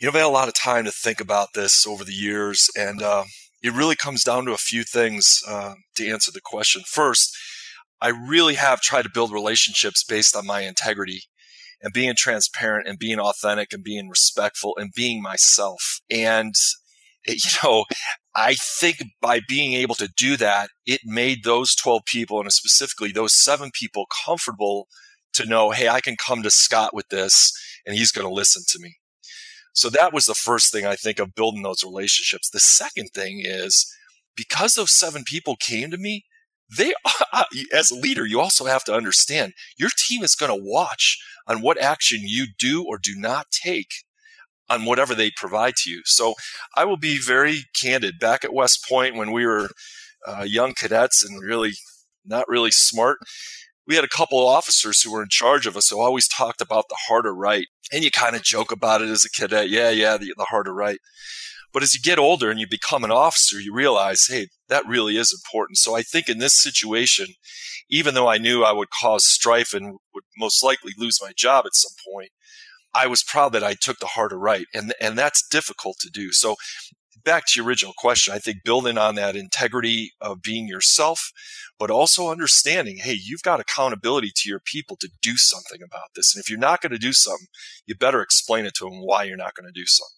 You 0.00 0.06
know, 0.06 0.10
I've 0.10 0.22
had 0.22 0.24
a 0.24 0.28
lot 0.28 0.48
of 0.48 0.54
time 0.54 0.84
to 0.84 0.92
think 0.92 1.20
about 1.20 1.48
this 1.54 1.86
over 1.86 2.04
the 2.04 2.12
years, 2.12 2.68
and 2.76 3.02
uh, 3.02 3.24
it 3.62 3.72
really 3.72 3.96
comes 3.96 4.22
down 4.22 4.44
to 4.46 4.52
a 4.52 4.58
few 4.58 4.84
things 4.84 5.40
uh, 5.48 5.74
to 5.96 6.08
answer 6.08 6.30
the 6.30 6.40
question. 6.40 6.82
First, 6.86 7.36
I 8.00 8.08
really 8.08 8.54
have 8.54 8.80
tried 8.80 9.02
to 9.02 9.10
build 9.12 9.32
relationships 9.32 10.04
based 10.04 10.36
on 10.36 10.46
my 10.46 10.60
integrity 10.60 11.22
and 11.82 11.92
being 11.92 12.14
transparent 12.16 12.86
and 12.86 12.98
being 12.98 13.18
authentic 13.18 13.72
and 13.72 13.82
being 13.82 14.08
respectful 14.08 14.76
and 14.76 14.92
being 14.94 15.20
myself. 15.20 16.00
And, 16.10 16.54
you 17.26 17.36
know, 17.62 17.84
I 18.36 18.54
think 18.54 19.02
by 19.20 19.40
being 19.48 19.74
able 19.74 19.96
to 19.96 20.08
do 20.16 20.36
that, 20.36 20.70
it 20.86 21.00
made 21.04 21.42
those 21.42 21.74
12 21.74 22.02
people 22.06 22.40
and 22.40 22.52
specifically 22.52 23.10
those 23.10 23.34
seven 23.34 23.70
people 23.72 24.06
comfortable 24.24 24.86
to 25.38 25.48
know, 25.48 25.70
hey, 25.70 25.88
I 25.88 26.00
can 26.00 26.16
come 26.16 26.42
to 26.42 26.50
Scott 26.50 26.94
with 26.94 27.08
this 27.08 27.52
and 27.86 27.96
he's 27.96 28.12
going 28.12 28.26
to 28.26 28.32
listen 28.32 28.62
to 28.68 28.78
me. 28.80 28.96
So 29.72 29.88
that 29.90 30.12
was 30.12 30.24
the 30.24 30.34
first 30.34 30.72
thing 30.72 30.86
I 30.86 30.96
think 30.96 31.18
of 31.18 31.34
building 31.34 31.62
those 31.62 31.84
relationships. 31.84 32.50
The 32.50 32.60
second 32.60 33.10
thing 33.14 33.42
is 33.44 33.86
because 34.36 34.74
those 34.74 34.96
seven 34.96 35.24
people 35.24 35.56
came 35.56 35.90
to 35.90 35.96
me, 35.96 36.24
they 36.76 36.94
as 37.72 37.90
a 37.90 37.94
leader, 37.94 38.26
you 38.26 38.40
also 38.40 38.64
have 38.66 38.84
to 38.84 38.94
understand 38.94 39.52
your 39.76 39.90
team 39.96 40.22
is 40.22 40.34
going 40.34 40.56
to 40.56 40.64
watch 40.64 41.18
on 41.46 41.62
what 41.62 41.80
action 41.80 42.20
you 42.22 42.46
do 42.58 42.84
or 42.84 42.98
do 42.98 43.14
not 43.16 43.46
take 43.50 43.88
on 44.68 44.84
whatever 44.84 45.14
they 45.14 45.30
provide 45.30 45.74
to 45.76 45.90
you. 45.90 46.02
So 46.04 46.34
I 46.76 46.84
will 46.84 46.96
be 46.96 47.18
very 47.18 47.60
candid. 47.74 48.18
Back 48.18 48.44
at 48.44 48.52
West 48.52 48.84
Point 48.88 49.16
when 49.16 49.32
we 49.32 49.46
were 49.46 49.70
uh, 50.26 50.44
young 50.46 50.74
cadets 50.74 51.24
and 51.24 51.42
really 51.42 51.72
not 52.24 52.48
really 52.48 52.70
smart, 52.70 53.18
we 53.88 53.94
had 53.94 54.04
a 54.04 54.08
couple 54.08 54.38
of 54.38 54.54
officers 54.54 55.00
who 55.00 55.10
were 55.10 55.22
in 55.22 55.30
charge 55.30 55.66
of 55.66 55.74
us 55.74 55.88
who 55.88 55.98
always 55.98 56.28
talked 56.28 56.60
about 56.60 56.84
the 56.90 56.96
harder 57.08 57.34
right. 57.34 57.66
And 57.90 58.04
you 58.04 58.10
kind 58.10 58.36
of 58.36 58.42
joke 58.42 58.70
about 58.70 59.00
it 59.00 59.08
as 59.08 59.24
a 59.24 59.30
cadet. 59.30 59.70
Yeah, 59.70 59.88
yeah, 59.88 60.18
the, 60.18 60.34
the 60.36 60.44
harder 60.44 60.74
right. 60.74 60.98
But 61.72 61.82
as 61.82 61.94
you 61.94 62.00
get 62.00 62.18
older 62.18 62.50
and 62.50 62.60
you 62.60 62.66
become 62.68 63.02
an 63.02 63.10
officer, 63.10 63.58
you 63.58 63.72
realize, 63.74 64.26
hey, 64.28 64.48
that 64.68 64.86
really 64.86 65.16
is 65.16 65.34
important. 65.34 65.78
So 65.78 65.96
I 65.96 66.02
think 66.02 66.28
in 66.28 66.38
this 66.38 66.62
situation, 66.62 67.28
even 67.88 68.14
though 68.14 68.28
I 68.28 68.36
knew 68.36 68.62
I 68.62 68.72
would 68.72 68.90
cause 68.90 69.24
strife 69.24 69.72
and 69.72 69.96
would 70.14 70.24
most 70.36 70.62
likely 70.62 70.92
lose 70.98 71.18
my 71.22 71.32
job 71.34 71.64
at 71.64 71.74
some 71.74 71.92
point, 72.12 72.30
I 72.94 73.06
was 73.06 73.22
proud 73.22 73.52
that 73.54 73.64
I 73.64 73.74
took 73.74 73.98
the 74.00 74.06
harder 74.06 74.38
right. 74.38 74.66
And, 74.74 74.92
and 75.00 75.16
that's 75.16 75.46
difficult 75.48 75.96
to 76.00 76.10
do. 76.10 76.28
So 76.32 76.56
back 77.24 77.44
to 77.46 77.60
your 77.60 77.66
original 77.66 77.94
question, 77.96 78.34
I 78.34 78.38
think 78.38 78.58
building 78.64 78.98
on 78.98 79.14
that 79.16 79.36
integrity 79.36 80.12
of 80.20 80.42
being 80.42 80.68
yourself, 80.68 81.30
but 81.78 81.90
also 81.90 82.30
understanding, 82.30 82.98
hey, 82.98 83.16
you've 83.20 83.42
got 83.42 83.60
accountability 83.60 84.30
to 84.36 84.48
your 84.48 84.60
people 84.60 84.96
to 85.00 85.08
do 85.22 85.36
something 85.36 85.80
about 85.82 86.08
this. 86.14 86.34
And 86.34 86.42
if 86.42 86.50
you're 86.50 86.58
not 86.58 86.80
going 86.80 86.92
to 86.92 86.98
do 86.98 87.12
something, 87.12 87.46
you 87.86 87.94
better 87.94 88.22
explain 88.22 88.64
it 88.64 88.74
to 88.76 88.84
them 88.84 89.00
why 89.04 89.24
you're 89.24 89.36
not 89.36 89.54
going 89.54 89.72
to 89.72 89.80
do 89.80 89.86
something. 89.86 90.14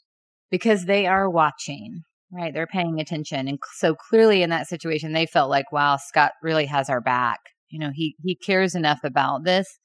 Because 0.51 0.87
they 0.87 1.07
are 1.07 1.31
watching, 1.31 2.03
right? 2.33 2.53
They're 2.53 2.67
paying 2.67 3.01
attention. 3.01 3.47
And 3.49 3.59
so 3.77 3.95
clearly 3.95 4.43
in 4.43 4.51
that 4.51 4.69
situation, 4.69 5.13
they 5.13 5.27
felt 5.27 5.51
like, 5.51 5.71
wow, 5.73 5.97
Scott 5.97 6.33
really 6.43 6.67
has 6.67 6.89
our 6.89 7.01
back. 7.01 7.41
You 7.69 7.79
know, 7.79 7.91
he, 7.95 8.17
he 8.25 8.35
cares 8.35 8.75
enough 8.75 9.01
about 9.05 9.45
this 9.45 9.79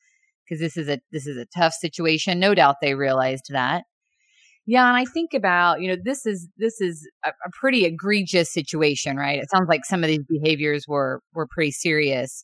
because 0.44 0.60
this 0.60 0.78
is 0.78 0.90
a, 0.90 1.00
this 1.12 1.28
is 1.28 1.38
a 1.38 1.46
tough 1.56 1.74
situation. 1.74 2.40
No 2.40 2.56
doubt 2.56 2.78
they 2.82 2.96
realized 2.96 3.46
that. 3.50 3.84
Yeah, 4.68 4.88
and 4.88 4.98
I 4.98 5.06
think 5.06 5.34
about, 5.34 5.82
you 5.82 5.90
know, 5.90 5.98
this 6.04 6.26
is 6.26 6.48
this 6.58 6.82
is 6.82 7.08
a, 7.24 7.30
a, 7.30 7.50
pretty 7.60 7.86
egregious 7.86 8.52
situation, 8.52 9.16
right? 9.16 9.38
It 9.38 9.50
sounds 9.52 9.70
like 9.70 9.86
some 9.86 10.04
of 10.04 10.08
these 10.08 10.24
behaviors 10.28 10.86
were 10.88 11.22
were 11.34 11.48
pretty 11.48 11.72
serious. 11.72 12.44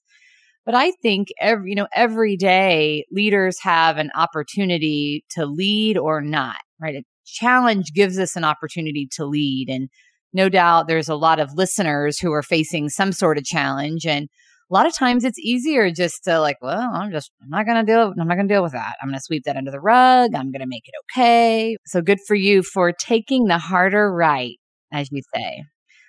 But 0.63 0.75
I 0.75 0.91
think 1.01 1.29
every, 1.39 1.71
you 1.71 1.75
know, 1.75 1.87
every 1.95 2.37
day 2.37 3.05
leaders 3.11 3.57
have 3.61 3.97
an 3.97 4.11
opportunity 4.15 5.25
to 5.31 5.47
lead 5.47 5.97
or 5.97 6.21
not, 6.21 6.57
right? 6.79 6.95
A 6.95 7.03
challenge 7.25 7.93
gives 7.93 8.19
us 8.19 8.35
an 8.35 8.43
opportunity 8.43 9.07
to 9.13 9.25
lead 9.25 9.69
and 9.69 9.89
no 10.33 10.47
doubt 10.47 10.87
there's 10.87 11.09
a 11.09 11.15
lot 11.15 11.39
of 11.39 11.53
listeners 11.55 12.19
who 12.19 12.31
are 12.31 12.43
facing 12.43 12.89
some 12.89 13.11
sort 13.11 13.37
of 13.37 13.43
challenge 13.43 14.05
and 14.05 14.29
a 14.71 14.73
lot 14.73 14.85
of 14.85 14.95
times 14.95 15.25
it's 15.25 15.39
easier 15.39 15.91
just 15.91 16.23
to 16.23 16.39
like, 16.39 16.57
well, 16.61 16.91
I'm 16.93 17.11
just, 17.11 17.31
I'm 17.41 17.49
not 17.49 17.65
to 17.65 17.83
deal, 17.83 18.13
I'm 18.17 18.27
not 18.27 18.35
to 18.35 18.47
deal 18.47 18.63
with 18.63 18.71
that. 18.71 18.95
I'm 19.01 19.11
to 19.11 19.19
sweep 19.19 19.43
that 19.43 19.57
under 19.57 19.71
the 19.71 19.81
rug. 19.81 20.33
I'm 20.33 20.51
to 20.53 20.65
make 20.65 20.87
it 20.87 20.93
okay. 21.05 21.75
So 21.85 22.01
good 22.01 22.19
for 22.25 22.35
you 22.35 22.63
for 22.63 22.93
taking 22.93 23.45
the 23.45 23.57
harder 23.57 24.13
right, 24.13 24.57
as 24.93 25.09
you 25.11 25.21
say. 25.35 25.65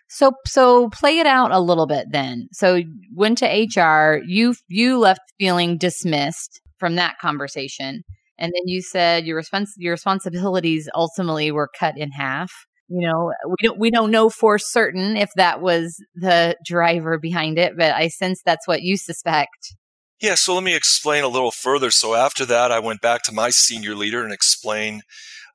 So, 0.08 0.32
so 0.46 0.90
play 0.90 1.18
it 1.18 1.26
out 1.26 1.50
a 1.50 1.60
little 1.60 1.86
bit 1.86 2.06
then. 2.12 2.48
So 2.52 2.82
went 3.14 3.38
to 3.38 3.46
HR, 3.46 4.22
you, 4.24 4.54
you 4.68 4.98
left 4.98 5.20
feeling 5.40 5.76
dismissed 5.76 6.60
from 6.78 6.94
that 6.96 7.18
conversation. 7.20 8.02
And 8.38 8.52
then 8.54 8.62
you 8.66 8.80
said 8.82 9.24
your 9.24 9.42
respons- 9.42 9.74
your 9.76 9.92
responsibilities 9.92 10.88
ultimately 10.94 11.50
were 11.50 11.70
cut 11.78 11.98
in 11.98 12.12
half 12.12 12.52
you 12.92 13.06
know 13.08 13.32
we 13.48 13.56
don't 13.62 13.78
we 13.78 13.90
don't 13.90 14.10
know 14.10 14.28
for 14.28 14.58
certain 14.58 15.16
if 15.16 15.30
that 15.36 15.60
was 15.60 15.96
the 16.14 16.56
driver 16.64 17.18
behind 17.18 17.58
it 17.58 17.76
but 17.76 17.92
i 17.94 18.08
sense 18.08 18.40
that's 18.44 18.66
what 18.66 18.82
you 18.82 18.96
suspect. 18.96 19.74
Yeah 20.20 20.34
so 20.34 20.54
let 20.54 20.64
me 20.64 20.76
explain 20.76 21.24
a 21.24 21.28
little 21.28 21.50
further. 21.50 21.90
So 21.90 22.14
after 22.14 22.44
that 22.46 22.70
i 22.70 22.78
went 22.78 23.00
back 23.00 23.22
to 23.24 23.32
my 23.32 23.50
senior 23.50 23.94
leader 23.94 24.22
and 24.22 24.32
explained 24.32 25.02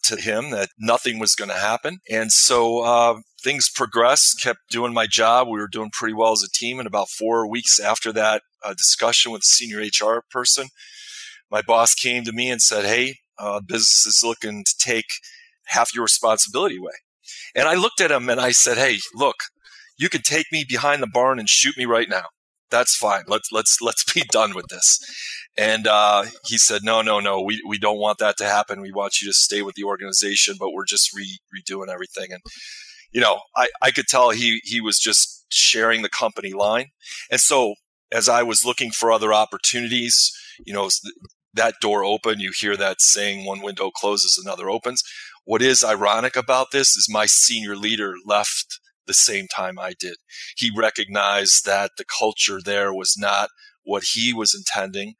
to 0.03 0.15
him 0.15 0.51
that 0.51 0.69
nothing 0.79 1.19
was 1.19 1.35
going 1.35 1.49
to 1.49 1.57
happen. 1.57 1.97
And 2.09 2.31
so 2.31 2.81
uh, 2.81 3.19
things 3.41 3.69
progressed 3.73 4.41
kept 4.41 4.59
doing 4.69 4.93
my 4.93 5.05
job. 5.07 5.47
We 5.47 5.59
were 5.59 5.67
doing 5.67 5.89
pretty 5.91 6.13
well 6.13 6.31
as 6.31 6.43
a 6.43 6.49
team. 6.53 6.79
And 6.79 6.87
about 6.87 7.09
four 7.09 7.49
weeks 7.49 7.79
after 7.79 8.13
that 8.13 8.43
uh, 8.63 8.73
discussion 8.73 9.31
with 9.31 9.41
the 9.41 9.45
senior 9.45 9.79
hr 9.79 10.23
person 10.29 10.67
my 11.49 11.61
boss 11.61 11.93
came 11.93 12.23
to 12.23 12.31
me 12.31 12.49
and 12.49 12.61
said 12.61 12.85
hey 12.85 13.17
uh, 13.39 13.61
business 13.61 14.05
is 14.05 14.21
looking 14.23 14.63
to 14.63 14.73
take 14.79 15.05
half 15.67 15.93
your 15.93 16.03
responsibility 16.03 16.77
away 16.77 16.93
and 17.55 17.67
I 17.67 17.75
looked 17.75 18.01
at 18.01 18.11
him 18.11 18.29
and 18.29 18.39
I 18.39 18.51
said, 18.51 18.77
"Hey, 18.77 18.99
look, 19.15 19.37
you 19.97 20.09
can 20.09 20.21
take 20.21 20.47
me 20.51 20.65
behind 20.67 21.01
the 21.01 21.07
barn 21.07 21.39
and 21.39 21.49
shoot 21.49 21.77
me 21.77 21.85
right 21.85 22.09
now. 22.09 22.25
That's 22.69 22.95
fine. 22.95 23.23
Let's 23.27 23.51
let's 23.51 23.77
let's 23.81 24.03
be 24.13 24.23
done 24.31 24.55
with 24.55 24.67
this." 24.69 24.99
And 25.57 25.87
uh, 25.87 26.25
he 26.45 26.57
said, 26.57 26.83
"No, 26.83 27.01
no, 27.01 27.19
no. 27.19 27.41
We 27.41 27.61
we 27.67 27.77
don't 27.79 27.99
want 27.99 28.19
that 28.19 28.37
to 28.37 28.45
happen. 28.45 28.81
We 28.81 28.91
want 28.91 29.21
you 29.21 29.27
to 29.27 29.33
stay 29.33 29.61
with 29.61 29.75
the 29.75 29.83
organization, 29.83 30.55
but 30.59 30.71
we're 30.71 30.85
just 30.85 31.15
re- 31.15 31.39
redoing 31.55 31.89
everything." 31.89 32.31
And 32.31 32.41
you 33.11 33.21
know, 33.21 33.41
I 33.55 33.69
I 33.81 33.91
could 33.91 34.07
tell 34.07 34.31
he 34.31 34.61
he 34.63 34.81
was 34.81 34.99
just 34.99 35.45
sharing 35.49 36.01
the 36.01 36.09
company 36.09 36.53
line. 36.53 36.87
And 37.31 37.39
so 37.39 37.75
as 38.11 38.29
I 38.29 38.43
was 38.43 38.65
looking 38.65 38.91
for 38.91 39.11
other 39.11 39.33
opportunities, 39.33 40.31
you 40.65 40.73
know, 40.73 40.89
that 41.53 41.75
door 41.81 42.03
open. 42.03 42.39
You 42.39 42.51
hear 42.57 42.77
that 42.77 43.01
saying, 43.01 43.45
"One 43.45 43.61
window 43.61 43.91
closes, 43.91 44.41
another 44.43 44.69
opens." 44.69 45.03
What 45.47 45.61
is 45.61 45.81
ironic 45.81 46.35
about 46.35 46.71
this 46.71 46.97
is 46.97 47.07
my 47.09 47.25
senior 47.25 47.77
leader 47.77 48.15
left 48.25 48.81
the 49.05 49.13
same 49.13 49.47
time 49.47 49.79
I 49.79 49.93
did. 49.97 50.17
He 50.57 50.69
recognized 50.75 51.63
that 51.65 51.91
the 51.97 52.03
culture 52.03 52.59
there 52.61 52.93
was 52.93 53.15
not 53.17 53.47
what 53.85 54.03
he 54.11 54.33
was 54.33 54.53
intending. 54.53 55.13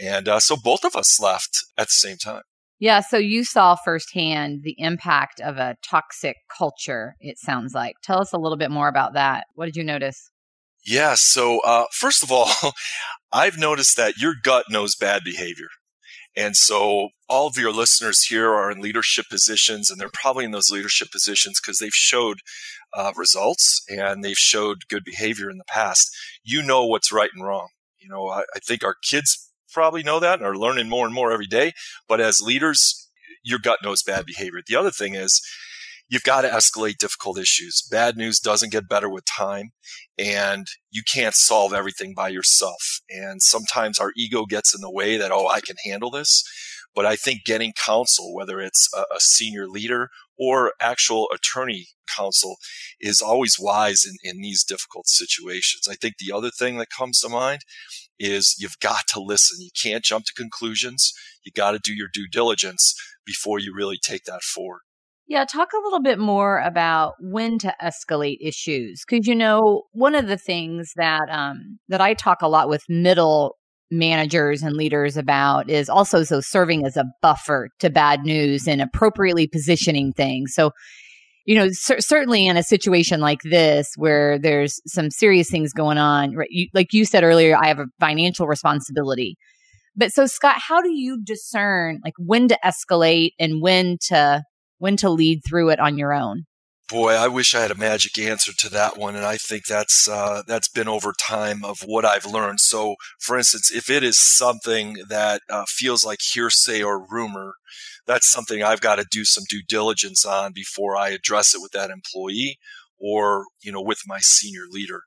And 0.00 0.26
uh, 0.26 0.40
so 0.40 0.56
both 0.56 0.86
of 0.86 0.96
us 0.96 1.20
left 1.20 1.58
at 1.76 1.88
the 1.88 1.92
same 1.92 2.16
time. 2.16 2.44
Yeah. 2.78 3.00
So 3.00 3.18
you 3.18 3.44
saw 3.44 3.76
firsthand 3.76 4.62
the 4.62 4.74
impact 4.78 5.38
of 5.42 5.58
a 5.58 5.76
toxic 5.86 6.36
culture, 6.56 7.16
it 7.20 7.38
sounds 7.38 7.74
like. 7.74 7.96
Tell 8.02 8.22
us 8.22 8.32
a 8.32 8.38
little 8.38 8.56
bit 8.56 8.70
more 8.70 8.88
about 8.88 9.12
that. 9.12 9.44
What 9.54 9.66
did 9.66 9.76
you 9.76 9.84
notice? 9.84 10.30
Yeah. 10.86 11.12
So, 11.14 11.60
uh, 11.60 11.84
first 11.92 12.22
of 12.22 12.32
all, 12.32 12.48
I've 13.34 13.58
noticed 13.58 13.98
that 13.98 14.16
your 14.16 14.32
gut 14.42 14.64
knows 14.70 14.96
bad 14.96 15.24
behavior. 15.24 15.68
And 16.36 16.56
so 16.56 17.10
all 17.28 17.46
of 17.46 17.56
your 17.56 17.72
listeners 17.72 18.22
here 18.22 18.52
are 18.52 18.70
in 18.70 18.80
leadership 18.80 19.26
positions, 19.30 19.90
and 19.90 20.00
they're 20.00 20.10
probably 20.12 20.44
in 20.44 20.50
those 20.50 20.70
leadership 20.70 21.10
positions 21.12 21.60
because 21.60 21.78
they've 21.78 21.94
showed 21.94 22.38
uh, 22.96 23.12
results 23.16 23.84
and 23.88 24.22
they've 24.22 24.36
showed 24.36 24.88
good 24.88 25.04
behavior 25.04 25.50
in 25.50 25.58
the 25.58 25.64
past. 25.64 26.10
You 26.42 26.62
know 26.62 26.84
what's 26.84 27.12
right 27.12 27.30
and 27.34 27.44
wrong. 27.44 27.68
You 27.98 28.08
know, 28.08 28.28
I, 28.28 28.40
I 28.54 28.58
think 28.66 28.84
our 28.84 28.96
kids 29.08 29.50
probably 29.72 30.02
know 30.02 30.20
that 30.20 30.38
and 30.38 30.46
are 30.46 30.56
learning 30.56 30.88
more 30.88 31.06
and 31.06 31.14
more 31.14 31.32
every 31.32 31.46
day. 31.46 31.72
But 32.08 32.20
as 32.20 32.40
leaders, 32.40 33.10
your 33.42 33.58
gut 33.58 33.80
knows 33.82 34.02
bad 34.02 34.26
behavior. 34.26 34.60
The 34.66 34.76
other 34.76 34.90
thing 34.90 35.14
is, 35.14 35.40
you've 36.14 36.22
got 36.22 36.42
to 36.42 36.48
escalate 36.48 36.98
difficult 36.98 37.38
issues. 37.38 37.82
Bad 37.90 38.16
news 38.16 38.38
doesn't 38.38 38.72
get 38.72 38.88
better 38.88 39.10
with 39.10 39.24
time 39.24 39.70
and 40.16 40.66
you 40.90 41.02
can't 41.12 41.34
solve 41.34 41.74
everything 41.74 42.14
by 42.14 42.28
yourself. 42.28 43.00
And 43.10 43.42
sometimes 43.42 43.98
our 43.98 44.12
ego 44.16 44.46
gets 44.46 44.74
in 44.74 44.80
the 44.80 44.90
way 44.90 45.16
that, 45.16 45.32
oh, 45.32 45.48
I 45.48 45.60
can 45.60 45.76
handle 45.84 46.10
this. 46.10 46.44
But 46.94 47.04
I 47.04 47.16
think 47.16 47.44
getting 47.44 47.72
counsel, 47.72 48.32
whether 48.32 48.60
it's 48.60 48.88
a, 48.96 49.00
a 49.00 49.18
senior 49.18 49.66
leader 49.66 50.10
or 50.38 50.72
actual 50.80 51.28
attorney 51.34 51.88
counsel 52.16 52.56
is 53.00 53.20
always 53.20 53.56
wise 53.58 54.04
in, 54.04 54.14
in 54.22 54.40
these 54.40 54.62
difficult 54.62 55.08
situations. 55.08 55.88
I 55.90 55.94
think 55.94 56.14
the 56.18 56.32
other 56.32 56.50
thing 56.50 56.78
that 56.78 56.90
comes 56.96 57.18
to 57.20 57.28
mind 57.28 57.62
is 58.18 58.54
you've 58.58 58.78
got 58.78 59.08
to 59.08 59.20
listen. 59.20 59.58
You 59.60 59.70
can't 59.82 60.04
jump 60.04 60.26
to 60.26 60.32
conclusions. 60.32 61.12
You 61.42 61.50
got 61.50 61.72
to 61.72 61.80
do 61.82 61.92
your 61.92 62.08
due 62.12 62.28
diligence 62.30 62.94
before 63.26 63.58
you 63.58 63.74
really 63.74 63.98
take 64.00 64.24
that 64.24 64.42
forward. 64.42 64.82
Yeah, 65.26 65.44
talk 65.46 65.72
a 65.72 65.82
little 65.82 66.02
bit 66.02 66.18
more 66.18 66.58
about 66.58 67.14
when 67.18 67.58
to 67.60 67.74
escalate 67.82 68.36
issues 68.42 69.04
because 69.08 69.26
you 69.26 69.34
know 69.34 69.84
one 69.92 70.14
of 70.14 70.26
the 70.26 70.36
things 70.36 70.92
that 70.96 71.28
um, 71.30 71.78
that 71.88 72.02
I 72.02 72.12
talk 72.12 72.42
a 72.42 72.48
lot 72.48 72.68
with 72.68 72.82
middle 72.88 73.56
managers 73.90 74.62
and 74.62 74.76
leaders 74.76 75.16
about 75.16 75.70
is 75.70 75.88
also 75.88 76.24
so 76.24 76.40
serving 76.40 76.84
as 76.86 76.96
a 76.96 77.04
buffer 77.22 77.68
to 77.78 77.90
bad 77.90 78.20
news 78.24 78.66
and 78.68 78.82
appropriately 78.82 79.46
positioning 79.46 80.12
things. 80.12 80.52
So, 80.54 80.72
you 81.46 81.54
know, 81.54 81.68
cer- 81.70 82.00
certainly 82.00 82.46
in 82.46 82.56
a 82.56 82.62
situation 82.62 83.20
like 83.20 83.40
this 83.44 83.92
where 83.96 84.38
there's 84.38 84.80
some 84.86 85.10
serious 85.10 85.50
things 85.50 85.72
going 85.72 85.98
on, 85.98 86.34
right? 86.34 86.48
You, 86.50 86.68
like 86.74 86.92
you 86.92 87.04
said 87.04 87.24
earlier, 87.24 87.56
I 87.56 87.68
have 87.68 87.78
a 87.78 87.86
financial 88.00 88.46
responsibility. 88.46 89.36
But 89.96 90.12
so, 90.12 90.26
Scott, 90.26 90.56
how 90.58 90.82
do 90.82 90.92
you 90.92 91.22
discern 91.22 92.00
like 92.04 92.14
when 92.18 92.48
to 92.48 92.58
escalate 92.64 93.30
and 93.38 93.62
when 93.62 93.96
to 94.08 94.42
when 94.78 94.96
to 94.98 95.10
lead 95.10 95.40
through 95.46 95.70
it 95.70 95.80
on 95.80 95.98
your 95.98 96.12
own? 96.12 96.44
Boy, 96.90 97.12
I 97.12 97.28
wish 97.28 97.54
I 97.54 97.62
had 97.62 97.70
a 97.70 97.76
magic 97.76 98.18
answer 98.18 98.52
to 98.58 98.68
that 98.68 98.98
one, 98.98 99.16
and 99.16 99.24
I 99.24 99.38
think 99.38 99.64
that's 99.64 100.06
uh, 100.06 100.42
that's 100.46 100.68
been 100.68 100.86
over 100.86 101.14
time 101.18 101.64
of 101.64 101.80
what 101.80 102.04
I've 102.04 102.26
learned. 102.26 102.60
So, 102.60 102.96
for 103.20 103.38
instance, 103.38 103.72
if 103.72 103.88
it 103.88 104.02
is 104.02 104.18
something 104.18 104.98
that 105.08 105.40
uh, 105.48 105.64
feels 105.66 106.04
like 106.04 106.18
hearsay 106.20 106.82
or 106.82 107.06
rumor, 107.10 107.54
that's 108.06 108.30
something 108.30 108.62
I've 108.62 108.82
got 108.82 108.96
to 108.96 109.06
do 109.10 109.24
some 109.24 109.44
due 109.48 109.62
diligence 109.66 110.26
on 110.26 110.52
before 110.52 110.94
I 110.94 111.08
address 111.08 111.54
it 111.54 111.62
with 111.62 111.72
that 111.72 111.90
employee 111.90 112.58
or 113.00 113.44
you 113.62 113.72
know 113.72 113.82
with 113.82 114.00
my 114.06 114.18
senior 114.20 114.64
leader. 114.70 115.02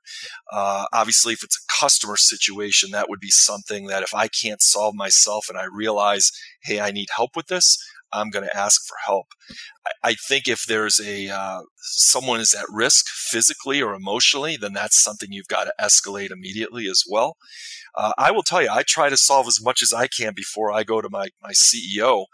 Uh, 0.52 0.86
obviously, 0.92 1.32
if 1.32 1.42
it's 1.42 1.56
a 1.56 1.80
customer 1.80 2.16
situation, 2.16 2.90
that 2.90 3.08
would 3.08 3.20
be 3.20 3.30
something 3.30 3.86
that 3.86 4.02
if 4.02 4.14
I 4.14 4.28
can't 4.28 4.62
solve 4.62 4.94
myself 4.94 5.46
and 5.48 5.58
I 5.58 5.66
realize, 5.70 6.30
hey, 6.62 6.80
I 6.80 6.90
need 6.90 7.08
help 7.14 7.30
with 7.36 7.46
this, 7.46 7.78
I'm 8.12 8.30
going 8.30 8.44
to 8.44 8.56
ask 8.56 8.80
for 8.86 8.96
help. 9.04 9.26
I, 9.86 10.10
I 10.10 10.14
think 10.14 10.48
if 10.48 10.64
there's 10.66 11.00
a 11.00 11.28
uh, 11.28 11.60
someone 11.76 12.40
is 12.40 12.54
at 12.54 12.66
risk 12.72 13.06
physically 13.08 13.82
or 13.82 13.94
emotionally, 13.94 14.56
then 14.56 14.72
that's 14.72 15.02
something 15.02 15.32
you've 15.32 15.48
got 15.48 15.64
to 15.64 15.72
escalate 15.80 16.30
immediately 16.30 16.86
as 16.88 17.02
well. 17.08 17.36
Uh, 17.94 18.12
I 18.18 18.30
will 18.30 18.42
tell 18.42 18.62
you, 18.62 18.68
I 18.70 18.82
try 18.86 19.08
to 19.08 19.16
solve 19.16 19.46
as 19.46 19.60
much 19.62 19.82
as 19.82 19.92
I 19.92 20.06
can 20.06 20.32
before 20.34 20.72
I 20.72 20.84
go 20.84 21.00
to 21.00 21.08
my 21.10 21.28
my 21.42 21.52
CEO 21.52 22.26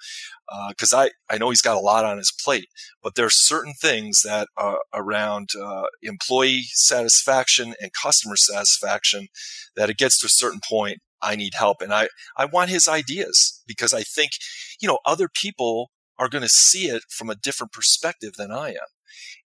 because 0.69 0.93
uh, 0.93 0.99
I, 0.99 1.11
I 1.31 1.39
know 1.39 1.51
he's 1.51 1.63
got 1.63 1.77
a 1.77 1.81
lot 1.81 2.05
on 2.05 2.19
his 2.19 2.33
plate, 2.45 2.69
but 3.03 3.15
there 3.15 3.27
are 3.27 3.31
certain 3.31 3.73
things 3.81 4.23
that 4.25 4.49
are 4.57 4.79
around 4.93 5.49
uh, 5.61 5.85
employee 6.03 6.65
satisfaction 6.73 7.75
and 7.81 7.91
customer 7.93 8.37
satisfaction 8.37 9.29
that 9.77 9.91
it 9.91 9.97
gets 9.97 10.19
to 10.21 10.27
a 10.27 10.31
certain 10.31 10.61
point, 10.69 10.99
I 11.25 11.37
need 11.37 11.55
help. 11.55 11.81
And 11.81 11.93
I, 11.93 12.09
I 12.37 12.45
want 12.45 12.71
his 12.71 12.87
ideas 12.87 13.63
because 13.67 13.93
I 13.95 14.03
think, 14.03 14.33
you 14.81 14.89
know, 14.89 14.99
other 15.07 15.29
people 15.29 15.91
are 16.19 16.29
going 16.29 16.43
to 16.43 16.49
see 16.49 16.87
it 16.87 17.03
from 17.09 17.31
a 17.31 17.35
different 17.35 17.73
perspective 17.73 18.35
than 18.37 18.53
I 18.53 18.71
am. 18.71 18.87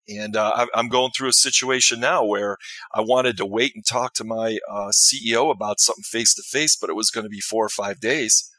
And 0.10 0.36
uh, 0.36 0.68
I'm 0.74 0.88
going 0.88 1.12
through 1.12 1.30
a 1.30 1.34
situation 1.34 2.00
now 2.00 2.24
where 2.24 2.58
I 2.94 3.02
wanted 3.02 3.38
to 3.38 3.46
wait 3.46 3.74
and 3.76 3.86
talk 3.86 4.14
to 4.14 4.24
my 4.24 4.58
uh, 4.70 4.92
CEO 4.92 5.52
about 5.52 5.80
something 5.80 6.04
face 6.04 6.34
to 6.36 6.44
face, 6.44 6.78
but 6.80 6.90
it 6.90 6.96
was 6.96 7.12
going 7.12 7.26
to 7.26 7.30
be 7.30 7.42
four 7.42 7.66
or 7.66 7.70
five 7.70 8.00
days. 8.00 8.50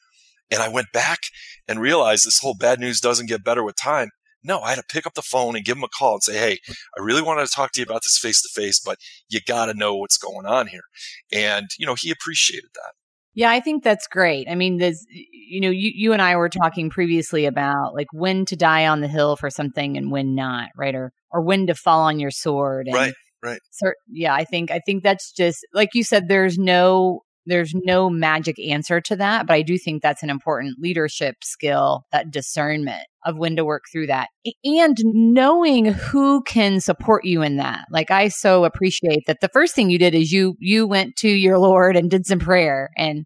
And 0.50 0.62
I 0.62 0.68
went 0.68 0.92
back 0.92 1.20
and 1.66 1.80
realized 1.80 2.26
this 2.26 2.40
whole 2.40 2.54
bad 2.54 2.80
news 2.80 3.00
doesn't 3.00 3.28
get 3.28 3.44
better 3.44 3.64
with 3.64 3.76
time. 3.76 4.10
No, 4.42 4.60
I 4.60 4.70
had 4.70 4.76
to 4.76 4.84
pick 4.88 5.06
up 5.06 5.14
the 5.14 5.22
phone 5.22 5.56
and 5.56 5.64
give 5.64 5.76
him 5.76 5.84
a 5.84 5.88
call 5.88 6.14
and 6.14 6.22
say, 6.22 6.38
Hey, 6.38 6.58
I 6.96 7.02
really 7.02 7.22
wanted 7.22 7.46
to 7.46 7.52
talk 7.52 7.72
to 7.72 7.80
you 7.80 7.84
about 7.84 8.02
this 8.02 8.18
face 8.20 8.40
to 8.42 8.48
face, 8.60 8.80
but 8.80 8.98
you 9.28 9.40
got 9.46 9.66
to 9.66 9.74
know 9.74 9.96
what's 9.96 10.16
going 10.16 10.46
on 10.46 10.68
here. 10.68 10.84
And, 11.32 11.66
you 11.78 11.86
know, 11.86 11.96
he 11.98 12.10
appreciated 12.10 12.70
that. 12.74 12.92
Yeah, 13.38 13.52
I 13.52 13.60
think 13.60 13.84
that's 13.84 14.08
great. 14.08 14.48
I 14.50 14.56
mean, 14.56 14.78
there's, 14.78 15.06
you 15.08 15.60
know, 15.60 15.70
you, 15.70 15.92
you 15.94 16.12
and 16.12 16.20
I 16.20 16.34
were 16.34 16.48
talking 16.48 16.90
previously 16.90 17.44
about 17.44 17.94
like 17.94 18.08
when 18.12 18.44
to 18.46 18.56
die 18.56 18.88
on 18.88 19.00
the 19.00 19.06
hill 19.06 19.36
for 19.36 19.48
something 19.48 19.96
and 19.96 20.10
when 20.10 20.34
not, 20.34 20.70
right? 20.76 20.92
Or, 20.92 21.12
or 21.30 21.40
when 21.42 21.68
to 21.68 21.76
fall 21.76 22.00
on 22.00 22.18
your 22.18 22.32
sword. 22.32 22.88
And 22.88 22.96
right, 22.96 23.14
right. 23.40 23.60
So, 23.70 23.92
yeah, 24.08 24.34
I 24.34 24.42
think, 24.42 24.72
I 24.72 24.80
think 24.84 25.04
that's 25.04 25.30
just, 25.30 25.64
like 25.72 25.90
you 25.94 26.02
said, 26.02 26.26
there's 26.26 26.58
no 26.58 27.20
there's 27.48 27.72
no 27.74 28.10
magic 28.10 28.58
answer 28.60 29.00
to 29.00 29.16
that, 29.16 29.46
but 29.46 29.54
I 29.54 29.62
do 29.62 29.78
think 29.78 30.02
that's 30.02 30.22
an 30.22 30.30
important 30.30 30.78
leadership 30.78 31.36
skill, 31.42 32.04
that 32.12 32.30
discernment 32.30 33.06
of 33.24 33.36
when 33.36 33.56
to 33.56 33.64
work 33.64 33.84
through 33.90 34.06
that 34.06 34.28
and 34.64 34.96
knowing 35.02 35.86
who 35.86 36.42
can 36.42 36.80
support 36.80 37.24
you 37.24 37.42
in 37.42 37.56
that. 37.56 37.86
Like 37.90 38.10
I 38.10 38.28
so 38.28 38.64
appreciate 38.64 39.24
that 39.26 39.40
the 39.40 39.48
first 39.48 39.74
thing 39.74 39.90
you 39.90 39.98
did 39.98 40.14
is 40.14 40.30
you 40.30 40.56
you 40.60 40.86
went 40.86 41.16
to 41.16 41.28
your 41.28 41.58
Lord 41.58 41.96
and 41.96 42.10
did 42.10 42.26
some 42.26 42.38
prayer 42.38 42.90
and 42.96 43.24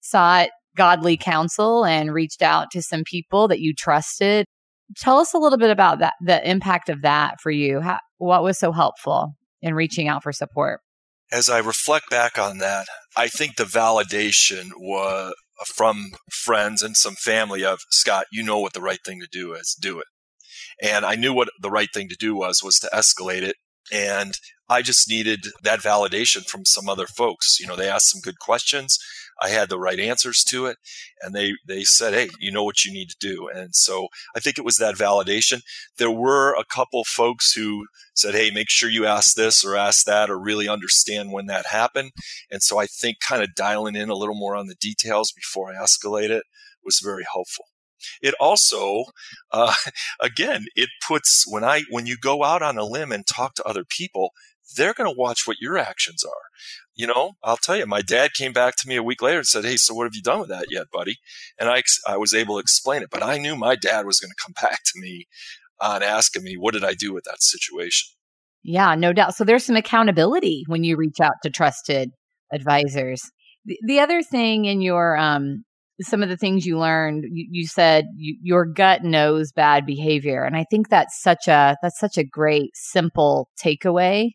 sought 0.00 0.50
godly 0.76 1.16
counsel 1.16 1.84
and 1.84 2.12
reached 2.12 2.42
out 2.42 2.70
to 2.72 2.82
some 2.82 3.02
people 3.04 3.48
that 3.48 3.60
you 3.60 3.74
trusted. 3.74 4.46
Tell 4.96 5.18
us 5.18 5.34
a 5.34 5.38
little 5.38 5.58
bit 5.58 5.70
about 5.70 5.98
that 5.98 6.14
the 6.20 6.48
impact 6.48 6.88
of 6.88 7.02
that 7.02 7.40
for 7.40 7.50
you. 7.50 7.80
How, 7.80 7.98
what 8.18 8.42
was 8.42 8.58
so 8.58 8.72
helpful 8.72 9.32
in 9.60 9.74
reaching 9.74 10.08
out 10.08 10.22
for 10.22 10.32
support? 10.32 10.80
As 11.32 11.48
I 11.48 11.58
reflect 11.58 12.10
back 12.10 12.38
on 12.38 12.58
that, 12.58 12.86
I 13.16 13.28
think 13.28 13.56
the 13.56 13.64
validation 13.64 14.70
was 14.76 15.34
from 15.74 16.10
friends 16.30 16.82
and 16.82 16.96
some 16.96 17.14
family 17.14 17.64
of 17.64 17.80
Scott, 17.90 18.26
you 18.30 18.42
know 18.42 18.58
what 18.58 18.74
the 18.74 18.82
right 18.82 18.98
thing 19.04 19.20
to 19.20 19.28
do 19.30 19.54
is, 19.54 19.76
do 19.80 19.98
it. 19.98 20.06
And 20.82 21.04
I 21.04 21.14
knew 21.14 21.32
what 21.32 21.48
the 21.60 21.70
right 21.70 21.88
thing 21.92 22.08
to 22.08 22.16
do 22.18 22.34
was, 22.34 22.62
was 22.62 22.78
to 22.80 22.90
escalate 22.92 23.42
it. 23.42 23.56
And 23.92 24.34
I 24.68 24.82
just 24.82 25.08
needed 25.08 25.46
that 25.62 25.80
validation 25.80 26.46
from 26.46 26.64
some 26.64 26.88
other 26.88 27.06
folks. 27.06 27.58
You 27.60 27.66
know, 27.66 27.76
they 27.76 27.88
asked 27.88 28.10
some 28.10 28.20
good 28.20 28.38
questions. 28.38 28.98
I 29.42 29.48
had 29.48 29.68
the 29.68 29.78
right 29.78 29.98
answers 29.98 30.44
to 30.48 30.66
it. 30.66 30.78
And 31.20 31.34
they, 31.34 31.52
they 31.66 31.84
said, 31.84 32.14
Hey, 32.14 32.30
you 32.38 32.52
know 32.52 32.64
what 32.64 32.84
you 32.84 32.92
need 32.92 33.08
to 33.10 33.16
do. 33.20 33.48
And 33.52 33.74
so 33.74 34.08
I 34.36 34.40
think 34.40 34.58
it 34.58 34.64
was 34.64 34.76
that 34.76 34.94
validation. 34.96 35.62
There 35.98 36.10
were 36.10 36.54
a 36.54 36.64
couple 36.64 37.04
folks 37.04 37.52
who 37.52 37.86
said, 38.14 38.34
Hey, 38.34 38.50
make 38.50 38.70
sure 38.70 38.88
you 38.88 39.06
ask 39.06 39.34
this 39.34 39.64
or 39.64 39.76
ask 39.76 40.04
that 40.06 40.30
or 40.30 40.38
really 40.38 40.68
understand 40.68 41.32
when 41.32 41.46
that 41.46 41.66
happened. 41.66 42.12
And 42.50 42.62
so 42.62 42.78
I 42.78 42.86
think 42.86 43.18
kind 43.26 43.42
of 43.42 43.54
dialing 43.54 43.96
in 43.96 44.08
a 44.08 44.16
little 44.16 44.36
more 44.36 44.56
on 44.56 44.66
the 44.66 44.76
details 44.76 45.32
before 45.32 45.70
I 45.70 45.82
escalate 45.82 46.30
it 46.30 46.44
was 46.84 47.00
very 47.02 47.24
helpful 47.32 47.66
it 48.20 48.34
also 48.40 49.04
uh, 49.52 49.74
again 50.20 50.66
it 50.74 50.88
puts 51.06 51.44
when 51.46 51.62
i 51.62 51.82
when 51.90 52.06
you 52.06 52.16
go 52.20 52.42
out 52.42 52.62
on 52.62 52.76
a 52.76 52.84
limb 52.84 53.12
and 53.12 53.24
talk 53.26 53.54
to 53.54 53.64
other 53.64 53.84
people 53.88 54.30
they're 54.76 54.94
going 54.94 55.08
to 55.08 55.18
watch 55.18 55.42
what 55.44 55.58
your 55.60 55.78
actions 55.78 56.24
are 56.24 56.50
you 56.94 57.06
know, 57.06 57.32
I'll 57.42 57.56
tell 57.56 57.76
you, 57.76 57.86
my 57.86 58.02
dad 58.02 58.34
came 58.34 58.52
back 58.52 58.74
to 58.76 58.88
me 58.88 58.96
a 58.96 59.02
week 59.02 59.22
later 59.22 59.38
and 59.38 59.46
said, 59.46 59.64
Hey, 59.64 59.76
so 59.76 59.94
what 59.94 60.04
have 60.04 60.14
you 60.14 60.22
done 60.22 60.40
with 60.40 60.48
that 60.50 60.66
yet, 60.70 60.90
buddy? 60.92 61.16
And 61.58 61.68
I, 61.68 61.82
I 62.06 62.16
was 62.16 62.34
able 62.34 62.56
to 62.56 62.60
explain 62.60 63.02
it, 63.02 63.10
but 63.10 63.22
I 63.22 63.38
knew 63.38 63.56
my 63.56 63.76
dad 63.76 64.06
was 64.06 64.20
going 64.20 64.30
to 64.30 64.42
come 64.42 64.54
back 64.62 64.80
to 64.84 65.00
me 65.00 65.26
on 65.80 66.02
asking 66.02 66.44
me, 66.44 66.56
what 66.56 66.74
did 66.74 66.84
I 66.84 66.94
do 66.94 67.12
with 67.12 67.24
that 67.24 67.42
situation? 67.42 68.14
Yeah, 68.62 68.94
no 68.94 69.12
doubt. 69.12 69.34
So 69.34 69.42
there's 69.42 69.64
some 69.64 69.76
accountability 69.76 70.64
when 70.68 70.84
you 70.84 70.96
reach 70.96 71.18
out 71.20 71.34
to 71.42 71.50
trusted 71.50 72.10
advisors. 72.52 73.22
The, 73.64 73.76
the 73.86 74.00
other 74.00 74.22
thing 74.22 74.66
in 74.66 74.80
your, 74.80 75.16
um, 75.16 75.64
some 76.00 76.22
of 76.22 76.28
the 76.28 76.36
things 76.36 76.64
you 76.64 76.78
learned, 76.78 77.24
you, 77.32 77.48
you 77.50 77.66
said 77.66 78.04
you, 78.16 78.36
your 78.40 78.64
gut 78.64 79.02
knows 79.02 79.50
bad 79.50 79.84
behavior. 79.84 80.44
And 80.44 80.56
I 80.56 80.64
think 80.70 80.88
that's 80.88 81.20
such 81.20 81.48
a, 81.48 81.76
that's 81.82 81.98
such 81.98 82.16
a 82.18 82.24
great, 82.24 82.70
simple 82.74 83.48
takeaway 83.60 84.30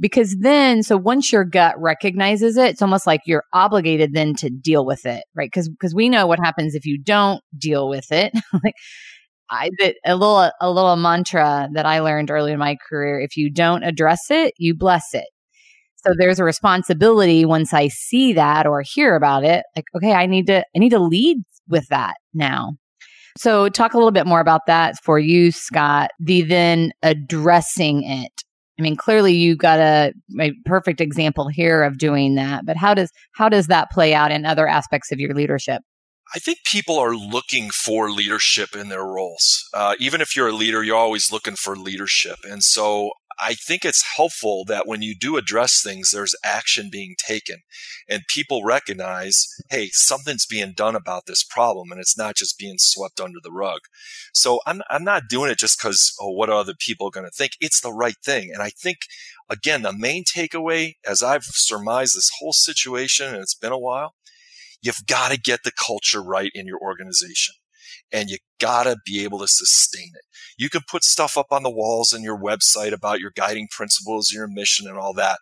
because 0.00 0.36
then 0.40 0.82
so 0.82 0.96
once 0.96 1.32
your 1.32 1.44
gut 1.44 1.74
recognizes 1.78 2.56
it 2.56 2.70
it's 2.70 2.82
almost 2.82 3.06
like 3.06 3.20
you're 3.26 3.44
obligated 3.52 4.12
then 4.14 4.34
to 4.34 4.50
deal 4.50 4.84
with 4.86 5.04
it 5.06 5.24
right? 5.34 5.50
Because 5.52 5.68
because 5.68 5.94
we 5.94 6.08
know 6.08 6.26
what 6.26 6.38
happens 6.38 6.74
if 6.74 6.84
you 6.86 6.98
don't 7.02 7.42
deal 7.56 7.88
with 7.88 8.10
it. 8.12 8.32
Like 8.64 8.74
i 9.50 9.70
a 10.04 10.16
little 10.16 10.50
a 10.60 10.70
little 10.70 10.96
mantra 10.96 11.68
that 11.74 11.86
i 11.86 12.00
learned 12.00 12.30
early 12.30 12.52
in 12.52 12.58
my 12.58 12.76
career 12.88 13.20
if 13.20 13.36
you 13.36 13.50
don't 13.50 13.82
address 13.84 14.30
it 14.30 14.54
you 14.58 14.74
bless 14.74 15.14
it. 15.14 15.26
So 16.06 16.12
there's 16.18 16.38
a 16.40 16.44
responsibility 16.44 17.44
once 17.44 17.72
i 17.74 17.88
see 17.88 18.32
that 18.34 18.66
or 18.66 18.82
hear 18.82 19.16
about 19.16 19.44
it 19.44 19.64
like 19.76 19.86
okay 19.96 20.12
i 20.14 20.26
need 20.26 20.46
to 20.48 20.64
i 20.76 20.78
need 20.78 20.90
to 20.90 20.98
lead 21.00 21.38
with 21.68 21.86
that 21.88 22.16
now. 22.34 22.74
So 23.38 23.68
talk 23.68 23.94
a 23.94 23.98
little 23.98 24.10
bit 24.10 24.26
more 24.26 24.40
about 24.40 24.62
that 24.66 24.96
for 25.04 25.18
you 25.18 25.52
scott 25.52 26.10
the 26.20 26.42
then 26.42 26.92
addressing 27.02 28.02
it 28.04 28.32
I 28.78 28.82
mean, 28.82 28.96
clearly 28.96 29.32
you 29.34 29.56
got 29.56 29.80
a, 29.80 30.12
a, 30.40 30.52
perfect 30.64 31.00
example 31.00 31.48
here 31.48 31.82
of 31.82 31.98
doing 31.98 32.36
that, 32.36 32.64
but 32.64 32.76
how 32.76 32.94
does 32.94 33.10
how 33.32 33.48
does 33.48 33.66
that 33.66 33.90
play 33.90 34.14
out 34.14 34.30
in 34.30 34.46
other 34.46 34.68
aspects 34.68 35.10
of 35.10 35.18
your 35.18 35.34
leadership? 35.34 35.82
I 36.34 36.38
think 36.38 36.58
people 36.64 36.98
are 36.98 37.14
looking 37.14 37.70
for 37.70 38.10
leadership 38.10 38.76
in 38.76 38.88
their 38.88 39.04
roles. 39.04 39.64
Uh, 39.72 39.94
even 39.98 40.20
if 40.20 40.36
you're 40.36 40.48
a 40.48 40.52
leader, 40.52 40.84
you're 40.84 40.96
always 40.96 41.32
looking 41.32 41.56
for 41.56 41.74
leadership, 41.74 42.36
and 42.44 42.62
so 42.62 43.10
I 43.40 43.54
think 43.54 43.84
it's 43.84 44.16
helpful 44.16 44.64
that 44.66 44.86
when 44.86 45.02
you 45.02 45.14
do 45.14 45.36
address 45.36 45.80
things, 45.82 46.10
there's 46.10 46.34
action 46.44 46.88
being 46.90 47.14
taken 47.18 47.58
and 48.08 48.22
people 48.28 48.64
recognize, 48.64 49.46
hey, 49.70 49.88
something's 49.92 50.46
being 50.46 50.72
done 50.72 50.96
about 50.96 51.26
this 51.26 51.44
problem 51.44 51.92
and 51.92 52.00
it's 52.00 52.18
not 52.18 52.36
just 52.36 52.58
being 52.58 52.76
swept 52.78 53.20
under 53.20 53.38
the 53.42 53.52
rug. 53.52 53.80
So 54.32 54.60
I'm, 54.66 54.82
I'm 54.90 55.04
not 55.04 55.28
doing 55.28 55.50
it 55.50 55.58
just 55.58 55.78
because, 55.78 56.12
oh, 56.20 56.30
what 56.30 56.50
are 56.50 56.58
other 56.58 56.74
people 56.78 57.10
going 57.10 57.26
to 57.26 57.32
think? 57.32 57.52
It's 57.60 57.80
the 57.80 57.92
right 57.92 58.16
thing. 58.24 58.50
And 58.52 58.62
I 58.62 58.70
think, 58.70 58.98
again, 59.48 59.82
the 59.82 59.92
main 59.92 60.24
takeaway, 60.24 60.94
as 61.06 61.22
I've 61.22 61.44
surmised 61.44 62.16
this 62.16 62.30
whole 62.40 62.52
situation, 62.52 63.28
and 63.28 63.42
it's 63.42 63.54
been 63.54 63.72
a 63.72 63.78
while, 63.78 64.14
you've 64.82 65.06
got 65.06 65.30
to 65.30 65.40
get 65.40 65.60
the 65.64 65.72
culture 65.72 66.22
right 66.22 66.50
in 66.54 66.66
your 66.66 66.78
organization 66.80 67.54
and 68.12 68.30
you 68.30 68.38
gotta 68.60 68.96
be 69.04 69.24
able 69.24 69.38
to 69.40 69.48
sustain 69.48 70.10
it. 70.14 70.24
You 70.56 70.68
can 70.70 70.82
put 70.90 71.04
stuff 71.04 71.36
up 71.36 71.46
on 71.50 71.62
the 71.62 71.70
walls 71.70 72.12
in 72.12 72.22
your 72.22 72.38
website 72.38 72.92
about 72.92 73.20
your 73.20 73.32
guiding 73.34 73.68
principles, 73.70 74.30
your 74.32 74.48
mission 74.48 74.88
and 74.88 74.98
all 74.98 75.14
that. 75.14 75.38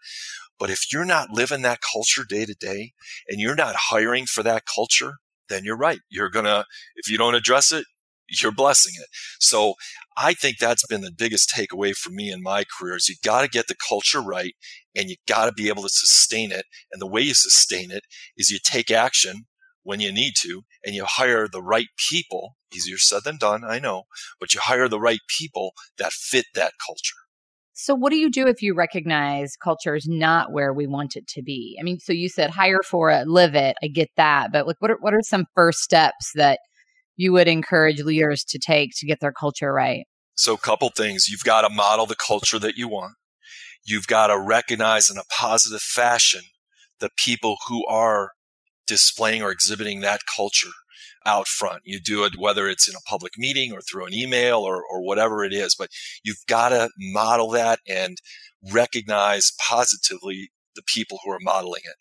But 0.58 0.70
if 0.70 0.92
you're 0.92 1.04
not 1.04 1.30
living 1.30 1.62
that 1.62 1.80
culture 1.92 2.24
day 2.28 2.44
to 2.44 2.54
day 2.54 2.92
and 3.28 3.40
you're 3.40 3.54
not 3.54 3.76
hiring 3.76 4.26
for 4.26 4.42
that 4.42 4.64
culture, 4.72 5.14
then 5.48 5.64
you're 5.64 5.76
right. 5.76 6.00
You're 6.10 6.30
gonna, 6.30 6.64
if 6.96 7.10
you 7.10 7.18
don't 7.18 7.34
address 7.34 7.72
it, 7.72 7.84
you're 8.28 8.52
blessing 8.52 8.94
it. 8.98 9.06
So 9.40 9.74
I 10.16 10.34
think 10.34 10.58
that's 10.58 10.86
been 10.86 11.02
the 11.02 11.12
biggest 11.12 11.52
takeaway 11.54 11.94
for 11.94 12.10
me 12.10 12.32
in 12.32 12.42
my 12.42 12.64
career 12.64 12.96
is 12.96 13.08
you 13.08 13.16
got 13.22 13.42
to 13.42 13.48
get 13.48 13.66
the 13.68 13.76
culture 13.88 14.20
right 14.20 14.54
and 14.94 15.08
you 15.08 15.16
got 15.28 15.46
to 15.46 15.52
be 15.52 15.68
able 15.68 15.82
to 15.82 15.88
sustain 15.88 16.50
it. 16.50 16.64
And 16.92 17.00
the 17.00 17.06
way 17.06 17.20
you 17.20 17.34
sustain 17.34 17.90
it 17.90 18.02
is 18.36 18.50
you 18.50 18.58
take 18.64 18.90
action 18.90 19.46
when 19.86 20.00
you 20.00 20.12
need 20.12 20.34
to 20.34 20.62
and 20.84 20.94
you 20.94 21.04
hire 21.06 21.46
the 21.46 21.62
right 21.62 21.86
people. 21.96 22.56
Easier 22.74 22.98
said 22.98 23.22
than 23.24 23.38
done, 23.38 23.62
I 23.64 23.78
know, 23.78 24.02
but 24.40 24.52
you 24.52 24.60
hire 24.60 24.88
the 24.88 25.00
right 25.00 25.20
people 25.38 25.72
that 25.96 26.12
fit 26.12 26.46
that 26.54 26.72
culture. 26.84 27.14
So, 27.72 27.94
what 27.94 28.10
do 28.10 28.16
you 28.16 28.30
do 28.30 28.48
if 28.48 28.62
you 28.62 28.74
recognize 28.74 29.54
culture 29.62 29.94
is 29.94 30.08
not 30.08 30.50
where 30.50 30.72
we 30.72 30.86
want 30.86 31.14
it 31.14 31.28
to 31.28 31.42
be? 31.42 31.78
I 31.80 31.84
mean, 31.84 32.00
so 32.00 32.12
you 32.12 32.28
said 32.28 32.50
hire 32.50 32.82
for 32.82 33.10
it, 33.10 33.28
live 33.28 33.54
it. 33.54 33.76
I 33.82 33.86
get 33.86 34.10
that, 34.16 34.50
but 34.50 34.66
like, 34.66 34.76
what 34.80 34.90
are 34.90 34.96
what 35.00 35.14
are 35.14 35.22
some 35.22 35.44
first 35.54 35.80
steps 35.80 36.32
that 36.34 36.58
you 37.16 37.32
would 37.32 37.48
encourage 37.48 38.00
leaders 38.00 38.44
to 38.44 38.58
take 38.58 38.90
to 38.96 39.06
get 39.06 39.20
their 39.20 39.32
culture 39.32 39.72
right? 39.72 40.06
So, 40.34 40.54
a 40.54 40.58
couple 40.58 40.88
things. 40.88 41.28
You've 41.28 41.44
got 41.44 41.62
to 41.62 41.70
model 41.72 42.06
the 42.06 42.16
culture 42.16 42.58
that 42.58 42.76
you 42.76 42.88
want. 42.88 43.14
You've 43.84 44.08
got 44.08 44.28
to 44.28 44.38
recognize 44.38 45.08
in 45.08 45.16
a 45.16 45.24
positive 45.30 45.80
fashion 45.80 46.42
the 46.98 47.10
people 47.16 47.58
who 47.68 47.86
are 47.86 48.32
displaying 48.86 49.42
or 49.42 49.50
exhibiting 49.50 50.00
that 50.00 50.20
culture. 50.34 50.70
out 51.26 51.48
front. 51.48 51.82
You 51.84 51.98
do 52.00 52.24
it 52.24 52.38
whether 52.38 52.68
it's 52.68 52.88
in 52.88 52.94
a 52.94 53.08
public 53.08 53.32
meeting 53.36 53.72
or 53.72 53.80
through 53.80 54.06
an 54.06 54.14
email 54.14 54.60
or, 54.60 54.76
or 54.88 55.04
whatever 55.04 55.44
it 55.44 55.52
is, 55.52 55.74
but 55.74 55.90
you've 56.22 56.46
got 56.46 56.68
to 56.70 56.88
model 56.98 57.50
that 57.50 57.80
and 57.88 58.18
recognize 58.72 59.52
positively 59.58 60.50
the 60.76 60.82
people 60.86 61.18
who 61.24 61.30
are 61.32 61.40
modeling 61.40 61.82
it. 61.84 61.96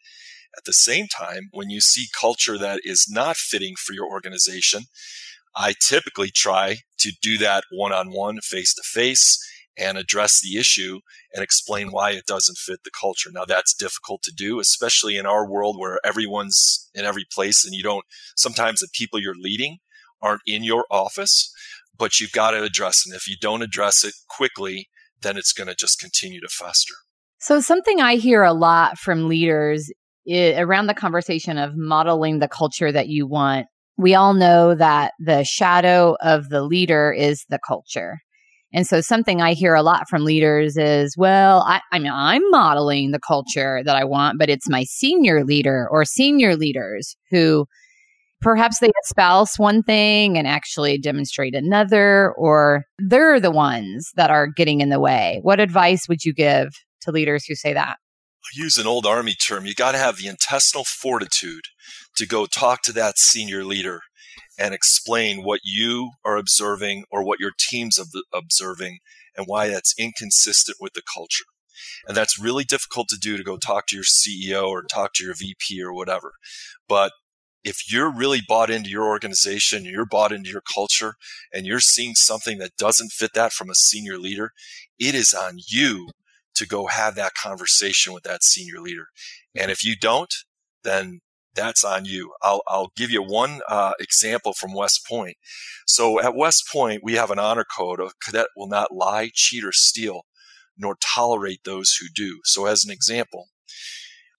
At 0.57 0.65
the 0.65 0.73
same 0.73 1.07
time, 1.07 1.49
when 1.51 1.69
you 1.69 1.81
see 1.81 2.05
culture 2.19 2.57
that 2.57 2.81
is 2.83 3.07
not 3.09 3.35
fitting 3.35 3.75
for 3.77 3.93
your 3.93 4.07
organization, 4.07 4.83
I 5.55 5.73
typically 5.87 6.29
try 6.29 6.77
to 6.99 7.11
do 7.21 7.37
that 7.39 7.63
one 7.71 7.93
on 7.93 8.11
one, 8.11 8.39
face 8.41 8.73
to 8.75 8.83
face, 8.85 9.39
and 9.77 9.97
address 9.97 10.41
the 10.41 10.57
issue 10.57 10.99
and 11.33 11.43
explain 11.43 11.89
why 11.89 12.11
it 12.11 12.25
doesn't 12.25 12.57
fit 12.57 12.79
the 12.83 12.91
culture. 12.91 13.29
Now 13.33 13.45
that's 13.45 13.73
difficult 13.73 14.21
to 14.23 14.31
do, 14.35 14.59
especially 14.59 15.17
in 15.17 15.25
our 15.25 15.49
world 15.49 15.77
where 15.77 15.99
everyone's 16.05 16.89
in 16.93 17.05
every 17.05 17.25
place 17.31 17.65
and 17.65 17.73
you 17.73 17.83
don't, 17.83 18.05
sometimes 18.35 18.79
the 18.79 18.87
people 18.93 19.19
you're 19.19 19.35
leading 19.35 19.79
aren't 20.21 20.41
in 20.45 20.63
your 20.63 20.85
office, 20.89 21.51
but 21.97 22.19
you've 22.19 22.31
got 22.31 22.51
to 22.51 22.63
address 22.63 23.03
it. 23.05 23.09
And 23.09 23.15
if 23.15 23.27
you 23.27 23.35
don't 23.39 23.61
address 23.61 24.03
it 24.03 24.13
quickly, 24.29 24.89
then 25.21 25.37
it's 25.37 25.53
going 25.53 25.67
to 25.67 25.75
just 25.75 25.99
continue 25.99 26.39
to 26.41 26.47
fester. 26.47 26.93
So 27.39 27.59
something 27.59 27.99
I 27.99 28.15
hear 28.15 28.43
a 28.43 28.53
lot 28.53 28.97
from 28.97 29.27
leaders 29.27 29.91
around 30.27 30.87
the 30.87 30.93
conversation 30.93 31.57
of 31.57 31.75
modeling 31.75 32.39
the 32.39 32.47
culture 32.47 32.91
that 32.91 33.09
you 33.09 33.27
want. 33.27 33.67
We 33.97 34.15
all 34.15 34.33
know 34.33 34.75
that 34.75 35.13
the 35.19 35.43
shadow 35.43 36.17
of 36.21 36.49
the 36.49 36.63
leader 36.63 37.13
is 37.13 37.45
the 37.49 37.59
culture. 37.65 38.19
And 38.75 38.85
so 38.85 38.99
something 38.99 39.41
I 39.41 39.53
hear 39.53 39.73
a 39.73 39.81
lot 39.81 40.09
from 40.09 40.25
leaders 40.25 40.75
is, 40.75 41.15
well, 41.17 41.61
I, 41.65 41.79
I 41.93 41.99
mean, 41.99 42.11
I'm 42.13 42.43
modeling 42.51 43.11
the 43.11 43.21
culture 43.25 43.81
that 43.85 43.95
I 43.95 44.03
want, 44.03 44.37
but 44.37 44.49
it's 44.49 44.69
my 44.69 44.83
senior 44.83 45.45
leader 45.45 45.87
or 45.89 46.03
senior 46.03 46.57
leaders 46.57 47.15
who 47.31 47.67
perhaps 48.41 48.79
they 48.79 48.91
espouse 49.05 49.57
one 49.57 49.81
thing 49.81 50.37
and 50.37 50.45
actually 50.45 50.97
demonstrate 50.97 51.55
another, 51.55 52.33
or 52.37 52.83
they're 52.99 53.39
the 53.39 53.49
ones 53.49 54.11
that 54.17 54.29
are 54.29 54.47
getting 54.47 54.81
in 54.81 54.89
the 54.89 54.99
way. 54.99 55.39
What 55.41 55.61
advice 55.61 56.09
would 56.09 56.25
you 56.25 56.33
give 56.33 56.67
to 57.03 57.11
leaders 57.11 57.45
who 57.45 57.55
say 57.55 57.73
that? 57.73 57.95
use 58.53 58.77
an 58.77 58.87
old 58.87 59.05
army 59.05 59.33
term, 59.33 59.65
you 59.65 59.73
got 59.73 59.93
to 59.93 59.97
have 59.97 60.17
the 60.17 60.27
intestinal 60.27 60.83
fortitude 60.85 61.63
to 62.15 62.27
go 62.27 62.45
talk 62.45 62.81
to 62.83 62.93
that 62.93 63.17
senior 63.17 63.63
leader 63.63 64.01
and 64.57 64.73
explain 64.73 65.43
what 65.43 65.61
you 65.63 66.11
are 66.23 66.37
observing 66.37 67.05
or 67.11 67.23
what 67.23 67.39
your 67.39 67.51
team's 67.57 67.99
observing 68.33 68.99
and 69.35 69.47
why 69.47 69.67
that's 69.67 69.93
inconsistent 69.97 70.77
with 70.79 70.93
the 70.93 71.01
culture. 71.13 71.45
And 72.07 72.15
that's 72.15 72.39
really 72.39 72.63
difficult 72.63 73.07
to 73.09 73.17
do 73.17 73.37
to 73.37 73.43
go 73.43 73.57
talk 73.57 73.87
to 73.87 73.95
your 73.95 74.05
CEO 74.05 74.67
or 74.67 74.83
talk 74.83 75.13
to 75.15 75.23
your 75.23 75.33
VP 75.33 75.81
or 75.81 75.93
whatever. 75.93 76.33
But 76.87 77.11
if 77.63 77.91
you're 77.91 78.15
really 78.15 78.41
bought 78.47 78.69
into 78.69 78.89
your 78.91 79.05
organization, 79.05 79.85
you're 79.85 80.05
bought 80.05 80.31
into 80.31 80.51
your 80.51 80.61
culture, 80.61 81.15
and 81.51 81.65
you're 81.65 81.79
seeing 81.79 82.13
something 82.13 82.59
that 82.59 82.77
doesn't 82.77 83.11
fit 83.11 83.33
that 83.33 83.53
from 83.53 83.71
a 83.71 83.75
senior 83.75 84.19
leader, 84.19 84.51
it 84.99 85.15
is 85.15 85.33
on 85.33 85.57
you 85.67 86.09
to 86.53 86.67
go 86.67 86.85
have 86.85 87.15
that 87.15 87.33
conversation 87.33 88.13
with 88.13 88.23
that 88.23 88.43
senior 88.43 88.79
leader. 88.79 89.07
And 89.55 89.71
if 89.71 89.83
you 89.83 89.95
don't, 89.99 90.33
then 90.83 91.21
that's 91.55 91.83
on 91.83 92.05
you. 92.05 92.33
I'll, 92.41 92.61
I'll 92.67 92.91
give 92.95 93.11
you 93.11 93.23
one 93.23 93.61
uh, 93.67 93.93
example 93.99 94.53
from 94.53 94.73
West 94.73 95.05
Point. 95.07 95.37
So 95.87 96.21
at 96.21 96.35
West 96.35 96.65
Point, 96.71 97.01
we 97.03 97.13
have 97.13 97.31
an 97.31 97.39
honor 97.39 97.65
code. 97.65 97.99
A 97.99 98.11
cadet 98.23 98.47
will 98.55 98.67
not 98.67 98.93
lie, 98.93 99.31
cheat, 99.33 99.63
or 99.63 99.71
steal, 99.71 100.21
nor 100.77 100.97
tolerate 101.01 101.63
those 101.63 101.97
who 101.99 102.07
do. 102.13 102.41
So 102.43 102.65
as 102.65 102.85
an 102.85 102.91
example, 102.91 103.47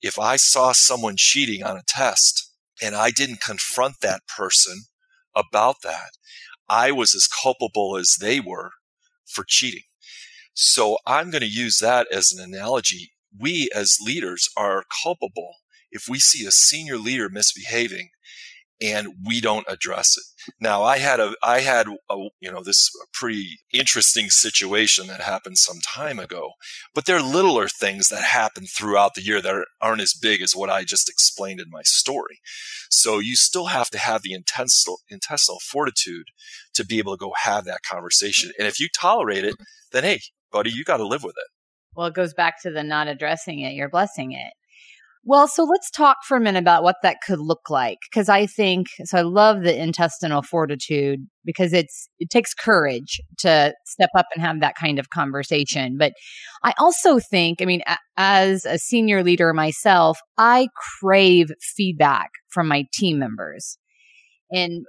if 0.03 0.19
I 0.19 0.37
saw 0.37 0.73
someone 0.73 1.15
cheating 1.17 1.65
on 1.65 1.77
a 1.77 1.83
test 1.87 2.53
and 2.83 2.95
I 2.95 3.11
didn't 3.11 3.41
confront 3.41 3.97
that 4.03 4.21
person 4.29 4.83
about 5.35 5.77
that, 5.83 6.11
I 6.69 6.93
was 6.93 7.15
as 7.15 7.29
culpable 7.29 7.97
as 7.97 8.17
they 8.21 8.41
were 8.41 8.71
for 9.27 9.45
cheating. 9.47 9.83
So 10.55 10.99
I'm 11.07 11.31
going 11.31 11.43
to 11.43 11.49
use 11.49 11.79
that 11.81 12.07
as 12.13 12.33
an 12.33 12.43
analogy. 12.43 13.13
We 13.39 13.69
as 13.75 13.99
leaders 14.01 14.49
are 14.57 14.85
culpable 15.03 15.57
if 15.97 16.05
we 16.09 16.19
see 16.19 16.47
a 16.47 16.51
senior 16.51 16.99
leader 16.99 17.29
misbehaving 17.29 18.11
and 18.81 19.09
we 19.25 19.41
don't 19.41 19.67
address 19.69 20.17
it. 20.17 20.53
Now, 20.61 20.83
I 20.83 20.99
had 20.99 21.19
a, 21.19 21.35
I 21.43 21.61
had 21.61 21.89
a, 21.89 22.17
you 22.41 22.53
know, 22.53 22.63
this 22.63 22.91
pretty 23.13 23.59
interesting 23.73 24.29
situation 24.29 25.07
that 25.07 25.23
happened 25.23 25.59
some 25.59 25.79
time 25.81 26.19
ago, 26.19 26.53
but 26.95 27.07
there 27.07 27.17
are 27.17 27.23
littler 27.23 27.69
things 27.69 28.09
that 28.09 28.23
happen 28.23 28.67
throughout 28.67 29.15
the 29.15 29.23
year 29.23 29.41
that 29.41 29.65
aren't 29.81 30.03
as 30.03 30.13
big 30.13 30.43
as 30.43 30.53
what 30.55 30.71
I 30.71 30.85
just 30.85 31.09
explained 31.09 31.61
in 31.61 31.71
my 31.71 31.83
story. 31.85 32.41
So 32.91 33.19
you 33.19 33.35
still 33.35 33.67
have 33.67 33.89
to 33.91 33.99
have 33.99 34.23
the 34.23 34.35
intestinal, 34.35 34.99
intestinal 35.09 35.59
fortitude 35.61 36.27
to 36.75 36.85
be 36.85 36.99
able 36.99 37.17
to 37.17 37.25
go 37.25 37.33
have 37.45 37.65
that 37.65 37.81
conversation. 37.83 38.53
And 38.59 38.69
if 38.69 38.79
you 38.79 38.89
tolerate 38.89 39.45
it, 39.45 39.57
then 39.93 40.05
hey, 40.05 40.21
buddy, 40.53 40.71
you 40.71 40.85
got 40.85 40.99
to 40.99 41.07
live 41.07 41.25
with 41.25 41.37
it. 41.37 41.51
Well, 41.97 42.09
it 42.09 42.15
goes 42.15 42.35
back 42.35 42.61
to 42.63 42.71
the 42.71 42.83
not 42.83 43.09
addressing 43.09 43.61
it, 43.61 43.73
you're 43.73 43.89
blessing 43.89 44.33
it. 44.33 44.53
Well, 45.29 45.49
so 45.49 45.65
let's 45.65 45.91
talk 45.91 46.19
for 46.25 46.37
a 46.37 46.41
minute 46.41 46.61
about 46.61 46.85
what 46.85 46.97
that 47.03 47.17
could 47.27 47.41
look 47.41 47.69
like. 47.69 47.99
Cause 48.15 48.29
I 48.29 48.47
think, 48.47 48.87
so 49.05 49.19
I 49.19 49.23
love 49.23 49.63
the 49.63 49.77
intestinal 49.77 50.41
fortitude 50.41 51.27
because 51.45 51.73
it's, 51.73 52.09
it 52.21 52.31
takes 52.31 52.55
courage 52.55 53.21
to 53.39 53.75
step 53.87 54.11
up 54.17 54.27
and 54.37 54.45
have 54.45 54.61
that 54.61 54.77
kind 54.77 55.01
of 55.01 55.11
conversation. 55.11 55.97
But 55.99 56.13
I 56.63 56.75
also 56.79 57.19
think, 57.19 57.61
I 57.61 57.65
mean, 57.65 57.83
a- 57.89 57.99
as 58.17 58.65
a 58.65 58.79
senior 58.79 59.25
leader 59.25 59.53
myself, 59.53 60.21
I 60.39 60.69
crave 61.01 61.51
feedback 61.61 62.31
from 62.51 62.69
my 62.69 62.85
team 62.95 63.19
members. 63.19 63.79
And 64.53 64.85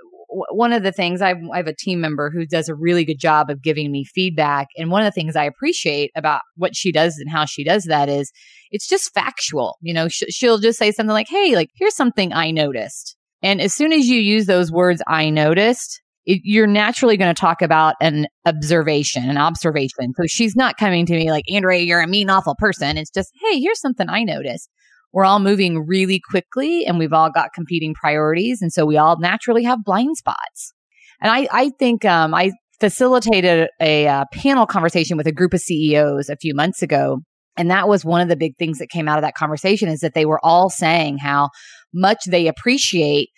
one 0.52 0.74
of 0.74 0.84
the 0.84 0.92
things 0.92 1.22
I've, 1.22 1.38
I 1.54 1.58
have 1.58 1.68
a 1.68 1.76
team 1.76 2.00
member 2.02 2.30
who 2.30 2.46
does 2.46 2.70
a 2.70 2.76
really 2.76 3.06
good 3.06 3.20
job 3.20 3.50
of 3.50 3.62
giving 3.62 3.92
me 3.92 4.04
feedback. 4.04 4.68
And 4.78 4.92
one 4.92 5.02
of 5.02 5.06
the 5.06 5.20
things 5.20 5.36
I 5.36 5.46
appreciate 5.46 6.12
about 6.16 6.42
what 6.56 6.76
she 6.76 6.92
does 6.92 7.18
and 7.18 7.30
how 7.30 7.46
she 7.46 7.64
does 7.64 7.86
that 7.86 8.10
is 8.10 8.32
it's 8.72 8.88
just 8.88 9.14
factual. 9.14 9.78
You 9.82 9.94
know, 9.94 10.08
sh- 10.08 10.24
she'll 10.30 10.58
just 10.58 10.80
say 10.80 10.92
something 10.92 11.14
like, 11.14 11.28
Hey, 11.30 11.56
like, 11.56 11.70
here's 11.76 11.96
something 11.96 12.34
I 12.34 12.52
noticed. 12.52 13.16
And 13.42 13.62
as 13.62 13.74
soon 13.74 13.94
as 13.94 14.08
you 14.08 14.20
use 14.20 14.46
those 14.46 14.72
words, 14.72 15.02
I 15.08 15.30
noticed, 15.30 16.02
it, 16.26 16.42
you're 16.44 16.68
naturally 16.68 17.18
going 17.18 17.34
to 17.34 17.40
talk 17.40 17.62
about 17.62 17.96
an 18.02 18.28
observation, 18.46 19.30
an 19.30 19.38
observation. 19.38 20.14
So 20.16 20.24
she's 20.28 20.56
not 20.56 20.78
coming 20.78 21.06
to 21.06 21.14
me 21.14 21.32
like, 21.32 21.46
Andrea, 21.52 21.82
you're 21.82 22.02
a 22.02 22.08
mean, 22.08 22.30
awful 22.30 22.56
person. 22.58 22.98
It's 22.98 23.12
just, 23.12 23.32
Hey, 23.42 23.60
here's 23.60 23.80
something 23.80 24.10
I 24.10 24.24
noticed 24.24 24.70
we're 25.14 25.26
all 25.26 25.40
moving 25.40 25.86
really 25.86 26.22
quickly 26.30 26.86
and 26.86 27.00
we've 27.00 27.14
all 27.14 27.32
got 27.32 27.54
competing 27.54 27.94
priorities. 27.94 28.62
And 28.62 28.72
so 28.72 28.86
we 28.86 28.98
all 28.98 29.18
naturally 29.20 29.64
have 29.64 29.84
blind 29.84 30.18
spots. 30.18 30.74
And 31.22 31.32
I, 31.32 31.48
I 31.52 31.72
think, 31.80 32.06
um, 32.06 32.34
I 32.34 32.52
facilitated 32.80 33.70
a 33.82 34.08
uh, 34.08 34.26
panel 34.32 34.66
conversation 34.66 35.18
with 35.18 35.28
a 35.28 35.32
group 35.32 35.54
of 35.54 35.60
CEOs 35.60 36.30
a 36.30 36.38
few 36.38 36.54
months 36.54 36.82
ago. 36.82 37.20
And 37.58 37.72
that 37.72 37.88
was 37.88 38.06
one 38.06 38.22
of 38.22 38.30
the 38.30 38.36
big 38.36 38.56
things 38.58 38.78
that 38.78 38.90
came 38.90 39.08
out 39.08 39.18
of 39.18 39.24
that 39.24 39.34
conversation 39.34 39.90
is 39.90 40.02
that 40.02 40.14
they 40.14 40.26
were 40.26 40.40
all 40.44 40.70
saying 40.70 41.18
how 41.18 41.50
much 41.94 42.20
they 42.28 42.48
appreciate 42.48 43.30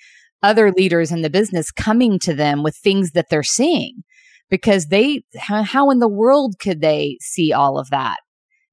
other 0.44 0.72
leaders 0.72 1.12
in 1.12 1.22
the 1.22 1.30
business 1.30 1.72
coming 1.72 2.20
to 2.20 2.34
them 2.34 2.64
with 2.64 2.76
things 2.76 3.12
that 3.12 3.28
they're 3.30 3.44
seeing 3.44 4.04
because 4.50 4.88
they, 4.88 5.22
how 5.38 5.90
in 5.90 6.00
the 6.00 6.10
world 6.10 6.56
could 6.60 6.82
they 6.82 7.18
see 7.22 7.54
all 7.54 7.78
of 7.78 7.90
that? 7.92 8.18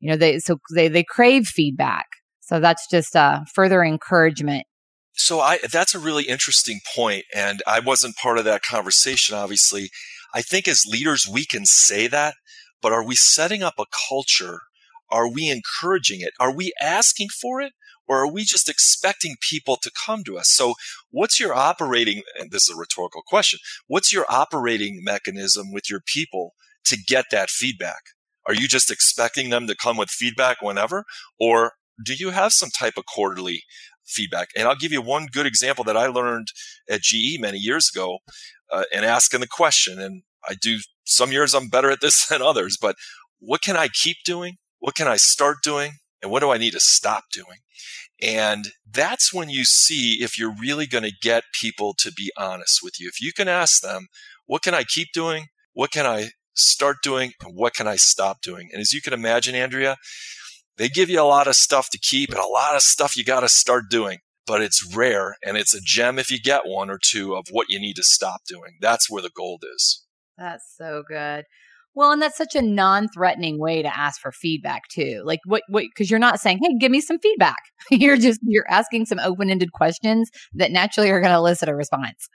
You 0.00 0.10
know, 0.10 0.16
they, 0.16 0.38
so 0.38 0.58
they, 0.74 0.88
they 0.88 1.04
crave 1.04 1.46
feedback. 1.46 2.06
So 2.46 2.60
that's 2.60 2.86
just 2.88 3.16
uh, 3.16 3.40
further 3.54 3.82
encouragement. 3.82 4.66
So 5.14 5.40
I 5.40 5.58
that's 5.72 5.94
a 5.94 5.98
really 5.98 6.24
interesting 6.24 6.80
point, 6.94 7.24
and 7.34 7.62
I 7.66 7.80
wasn't 7.80 8.16
part 8.16 8.38
of 8.38 8.44
that 8.44 8.62
conversation. 8.62 9.36
Obviously, 9.36 9.90
I 10.34 10.42
think 10.42 10.68
as 10.68 10.84
leaders 10.86 11.26
we 11.26 11.44
can 11.44 11.64
say 11.64 12.06
that, 12.06 12.34
but 12.80 12.92
are 12.92 13.04
we 13.04 13.14
setting 13.14 13.62
up 13.62 13.74
a 13.78 13.86
culture? 14.08 14.60
Are 15.10 15.28
we 15.28 15.50
encouraging 15.50 16.20
it? 16.20 16.32
Are 16.38 16.54
we 16.54 16.72
asking 16.80 17.28
for 17.40 17.60
it? 17.60 17.72
Or 18.08 18.18
are 18.18 18.30
we 18.30 18.44
just 18.44 18.68
expecting 18.68 19.34
people 19.40 19.76
to 19.82 19.90
come 20.06 20.22
to 20.24 20.38
us? 20.38 20.48
So 20.50 20.74
what's 21.10 21.40
your 21.40 21.54
operating, 21.54 22.22
and 22.38 22.52
this 22.52 22.68
is 22.68 22.76
a 22.76 22.78
rhetorical 22.78 23.22
question, 23.26 23.58
what's 23.88 24.12
your 24.12 24.26
operating 24.28 25.02
mechanism 25.02 25.72
with 25.72 25.90
your 25.90 26.00
people 26.06 26.52
to 26.84 26.96
get 26.96 27.26
that 27.32 27.50
feedback? 27.50 28.02
Are 28.46 28.54
you 28.54 28.68
just 28.68 28.92
expecting 28.92 29.50
them 29.50 29.66
to 29.66 29.74
come 29.74 29.96
with 29.96 30.10
feedback 30.10 30.62
whenever? 30.62 31.04
Or 31.40 31.72
do 32.04 32.14
you 32.14 32.30
have 32.30 32.52
some 32.52 32.70
type 32.70 32.94
of 32.96 33.04
quarterly 33.06 33.62
feedback? 34.04 34.48
And 34.56 34.68
I'll 34.68 34.76
give 34.76 34.92
you 34.92 35.02
one 35.02 35.26
good 35.30 35.46
example 35.46 35.84
that 35.84 35.96
I 35.96 36.06
learned 36.06 36.48
at 36.88 37.02
GE 37.02 37.40
many 37.40 37.58
years 37.58 37.90
ago 37.92 38.18
uh, 38.72 38.84
and 38.94 39.04
asking 39.04 39.40
the 39.40 39.48
question. 39.48 40.00
And 40.00 40.22
I 40.48 40.54
do 40.60 40.78
some 41.04 41.32
years 41.32 41.54
I'm 41.54 41.68
better 41.68 41.90
at 41.90 42.00
this 42.00 42.26
than 42.28 42.42
others, 42.42 42.76
but 42.80 42.96
what 43.38 43.62
can 43.62 43.76
I 43.76 43.88
keep 43.88 44.18
doing? 44.24 44.56
What 44.78 44.94
can 44.94 45.08
I 45.08 45.16
start 45.16 45.58
doing? 45.62 45.92
And 46.22 46.30
what 46.30 46.40
do 46.40 46.50
I 46.50 46.58
need 46.58 46.72
to 46.72 46.80
stop 46.80 47.24
doing? 47.32 47.58
And 48.22 48.68
that's 48.90 49.32
when 49.32 49.50
you 49.50 49.64
see 49.64 50.22
if 50.22 50.38
you're 50.38 50.54
really 50.58 50.86
going 50.86 51.04
to 51.04 51.12
get 51.20 51.44
people 51.60 51.94
to 51.98 52.10
be 52.10 52.32
honest 52.38 52.80
with 52.82 52.98
you. 52.98 53.08
If 53.08 53.20
you 53.20 53.32
can 53.32 53.48
ask 53.48 53.82
them, 53.82 54.06
what 54.46 54.62
can 54.62 54.74
I 54.74 54.84
keep 54.84 55.08
doing? 55.12 55.46
What 55.74 55.90
can 55.90 56.06
I 56.06 56.30
start 56.54 56.98
doing? 57.02 57.32
And 57.42 57.54
what 57.54 57.74
can 57.74 57.86
I 57.86 57.96
stop 57.96 58.40
doing? 58.40 58.70
And 58.72 58.80
as 58.80 58.92
you 58.92 59.02
can 59.02 59.12
imagine, 59.12 59.54
Andrea, 59.54 59.96
they 60.78 60.88
give 60.88 61.08
you 61.10 61.20
a 61.20 61.24
lot 61.24 61.46
of 61.46 61.54
stuff 61.54 61.88
to 61.90 61.98
keep 61.98 62.30
and 62.30 62.38
a 62.38 62.46
lot 62.46 62.74
of 62.76 62.82
stuff 62.82 63.16
you 63.16 63.24
got 63.24 63.40
to 63.40 63.48
start 63.48 63.84
doing. 63.90 64.18
but 64.46 64.62
it's 64.62 64.94
rare 64.94 65.36
and 65.44 65.56
it's 65.56 65.74
a 65.74 65.80
gem 65.82 66.18
if 66.20 66.30
you 66.30 66.38
get 66.38 66.62
one 66.66 66.88
or 66.88 66.98
two 67.02 67.34
of 67.34 67.46
what 67.50 67.66
you 67.68 67.80
need 67.80 67.96
to 67.96 68.02
stop 68.04 68.42
doing. 68.46 68.76
That's 68.80 69.10
where 69.10 69.20
the 69.22 69.30
gold 69.36 69.64
is. 69.74 70.04
That's 70.38 70.64
so 70.78 71.02
good. 71.08 71.44
Well, 71.96 72.12
and 72.12 72.20
that's 72.20 72.36
such 72.36 72.54
a 72.54 72.62
non-threatening 72.62 73.58
way 73.58 73.82
to 73.82 73.96
ask 73.98 74.20
for 74.20 74.30
feedback 74.30 74.82
too. 74.88 75.22
Like 75.24 75.40
what 75.46 75.62
what 75.68 75.86
cuz 75.96 76.10
you're 76.10 76.20
not 76.20 76.40
saying, 76.40 76.58
"Hey, 76.62 76.76
give 76.78 76.92
me 76.92 77.00
some 77.00 77.18
feedback." 77.18 77.56
you're 77.90 78.18
just 78.18 78.38
you're 78.44 78.70
asking 78.70 79.06
some 79.06 79.18
open-ended 79.18 79.72
questions 79.72 80.30
that 80.54 80.70
naturally 80.70 81.10
are 81.10 81.20
going 81.20 81.32
to 81.32 81.38
elicit 81.38 81.68
a 81.70 81.74
response. 81.74 82.28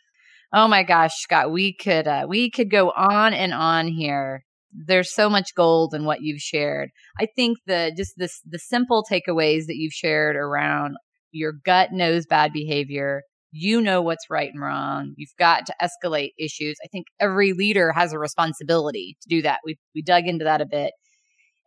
Oh 0.53 0.67
my 0.67 0.83
gosh, 0.83 1.11
Scott, 1.21 1.51
we 1.51 1.73
could 1.73 2.07
uh, 2.07 2.25
we 2.27 2.49
could 2.49 2.69
go 2.71 2.89
on 2.91 3.33
and 3.33 3.53
on 3.53 3.87
here. 3.87 4.43
There's 4.73 5.13
so 5.13 5.29
much 5.29 5.53
gold 5.55 5.93
in 5.93 6.05
what 6.05 6.21
you've 6.21 6.41
shared. 6.41 6.89
I 7.19 7.27
think 7.35 7.57
the 7.67 7.93
just 7.95 8.13
this 8.17 8.39
the 8.49 8.59
simple 8.59 9.03
takeaways 9.09 9.65
that 9.67 9.75
you've 9.75 9.93
shared 9.93 10.35
around 10.35 10.95
your 11.31 11.53
gut 11.65 11.89
knows 11.91 12.25
bad 12.25 12.53
behavior, 12.53 13.23
you 13.51 13.81
know 13.81 14.01
what's 14.01 14.29
right 14.29 14.49
and 14.53 14.61
wrong. 14.61 15.13
You've 15.17 15.35
got 15.37 15.65
to 15.65 15.75
escalate 15.81 16.31
issues. 16.39 16.77
I 16.83 16.87
think 16.87 17.07
every 17.19 17.53
leader 17.53 17.91
has 17.91 18.13
a 18.13 18.19
responsibility 18.19 19.17
to 19.21 19.29
do 19.29 19.41
that. 19.41 19.59
We 19.65 19.77
we 19.93 20.01
dug 20.01 20.25
into 20.25 20.45
that 20.45 20.61
a 20.61 20.65
bit. 20.65 20.93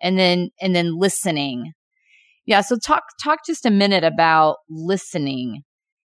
And 0.02 0.18
then 0.18 0.50
and 0.60 0.74
then 0.74 0.98
listening. 0.98 1.72
Yeah, 2.46 2.60
so 2.62 2.76
talk 2.76 3.04
talk 3.22 3.40
just 3.46 3.66
a 3.66 3.70
minute 3.70 4.04
about 4.04 4.56
listening 4.68 5.62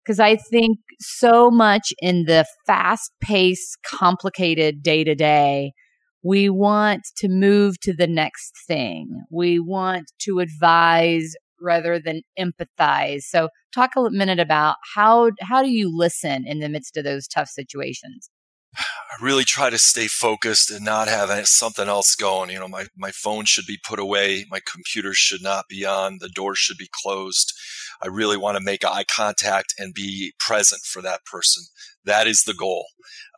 because 0.03 0.19
I 0.19 0.35
think 0.35 0.77
so 0.99 1.49
much 1.49 1.93
in 1.99 2.25
the 2.25 2.45
fast-paced, 2.67 3.77
complicated 3.85 4.83
day-to-day 4.83 5.71
we 6.25 6.49
want 6.49 7.03
to 7.17 7.27
move 7.29 7.79
to 7.81 7.93
the 7.93 8.07
next 8.07 8.55
thing. 8.65 9.23
We 9.29 9.59
want 9.59 10.11
to 10.21 10.39
advise 10.39 11.35
rather 11.61 11.99
than 11.99 12.23
empathize. 12.37 13.21
So 13.21 13.49
talk 13.73 13.91
a 13.95 14.09
minute 14.09 14.39
about 14.39 14.77
how 14.95 15.31
how 15.41 15.61
do 15.61 15.69
you 15.69 15.95
listen 15.95 16.45
in 16.47 16.59
the 16.59 16.69
midst 16.69 16.97
of 16.97 17.03
those 17.03 17.27
tough 17.27 17.49
situations? 17.49 18.31
I 18.77 19.23
really 19.23 19.43
try 19.43 19.69
to 19.69 19.77
stay 19.77 20.07
focused 20.07 20.71
and 20.71 20.83
not 20.83 21.07
have 21.07 21.29
something 21.47 21.87
else 21.87 22.15
going. 22.15 22.49
You 22.49 22.59
know, 22.59 22.67
my, 22.67 22.87
my 22.97 23.11
phone 23.11 23.45
should 23.45 23.65
be 23.65 23.79
put 23.87 23.99
away. 23.99 24.45
My 24.49 24.59
computer 24.69 25.13
should 25.13 25.41
not 25.41 25.65
be 25.69 25.85
on. 25.85 26.17
The 26.19 26.27
door 26.27 26.55
should 26.55 26.77
be 26.77 26.89
closed. 26.91 27.53
I 28.01 28.07
really 28.07 28.37
want 28.37 28.57
to 28.57 28.63
make 28.63 28.85
eye 28.85 29.05
contact 29.05 29.73
and 29.77 29.93
be 29.93 30.33
present 30.39 30.81
for 30.83 31.01
that 31.01 31.25
person. 31.25 31.63
That 32.05 32.27
is 32.27 32.43
the 32.43 32.53
goal. 32.53 32.85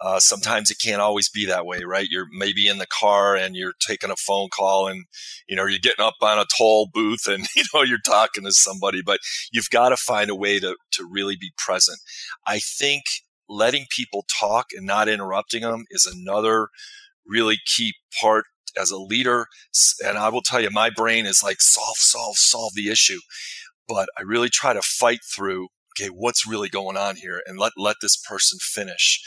Uh, 0.01 0.19
sometimes 0.19 0.69
it 0.69 0.77
can't 0.83 1.01
always 1.01 1.29
be 1.29 1.45
that 1.45 1.65
way, 1.65 1.81
right? 1.85 2.07
You're 2.09 2.27
maybe 2.31 2.67
in 2.67 2.77
the 2.77 2.87
car 2.87 3.35
and 3.35 3.55
you're 3.55 3.73
taking 3.79 4.11
a 4.11 4.15
phone 4.15 4.49
call 4.53 4.87
and, 4.87 5.05
you 5.47 5.55
know, 5.55 5.65
you're 5.65 5.79
getting 5.79 6.05
up 6.05 6.15
on 6.21 6.37
a 6.37 6.45
toll 6.57 6.89
booth 6.93 7.27
and, 7.27 7.45
you 7.55 7.63
know, 7.73 7.83
you're 7.83 7.99
talking 8.05 8.43
to 8.43 8.51
somebody, 8.51 9.01
but 9.05 9.19
you've 9.51 9.69
got 9.69 9.89
to 9.89 9.97
find 9.97 10.29
a 10.29 10.35
way 10.35 10.59
to, 10.59 10.75
to 10.91 11.07
really 11.09 11.35
be 11.39 11.51
present. 11.57 11.99
I 12.45 12.59
think 12.59 13.03
letting 13.49 13.85
people 13.95 14.25
talk 14.27 14.67
and 14.75 14.85
not 14.85 15.07
interrupting 15.07 15.61
them 15.61 15.85
is 15.89 16.05
another 16.05 16.69
really 17.25 17.57
key 17.65 17.93
part 18.21 18.45
as 18.79 18.91
a 18.91 18.97
leader. 18.97 19.47
And 20.05 20.17
I 20.17 20.29
will 20.29 20.41
tell 20.41 20.61
you, 20.61 20.69
my 20.71 20.89
brain 20.89 21.25
is 21.25 21.41
like 21.43 21.57
solve, 21.59 21.97
solve, 21.97 22.35
solve 22.37 22.73
the 22.75 22.89
issue. 22.89 23.19
But 23.87 24.09
I 24.17 24.21
really 24.23 24.49
try 24.49 24.73
to 24.73 24.81
fight 24.81 25.19
through, 25.35 25.67
okay, 25.97 26.09
what's 26.09 26.47
really 26.47 26.69
going 26.69 26.97
on 26.97 27.15
here 27.15 27.41
and 27.45 27.57
let, 27.57 27.73
let 27.77 27.97
this 28.01 28.17
person 28.17 28.59
finish. 28.61 29.21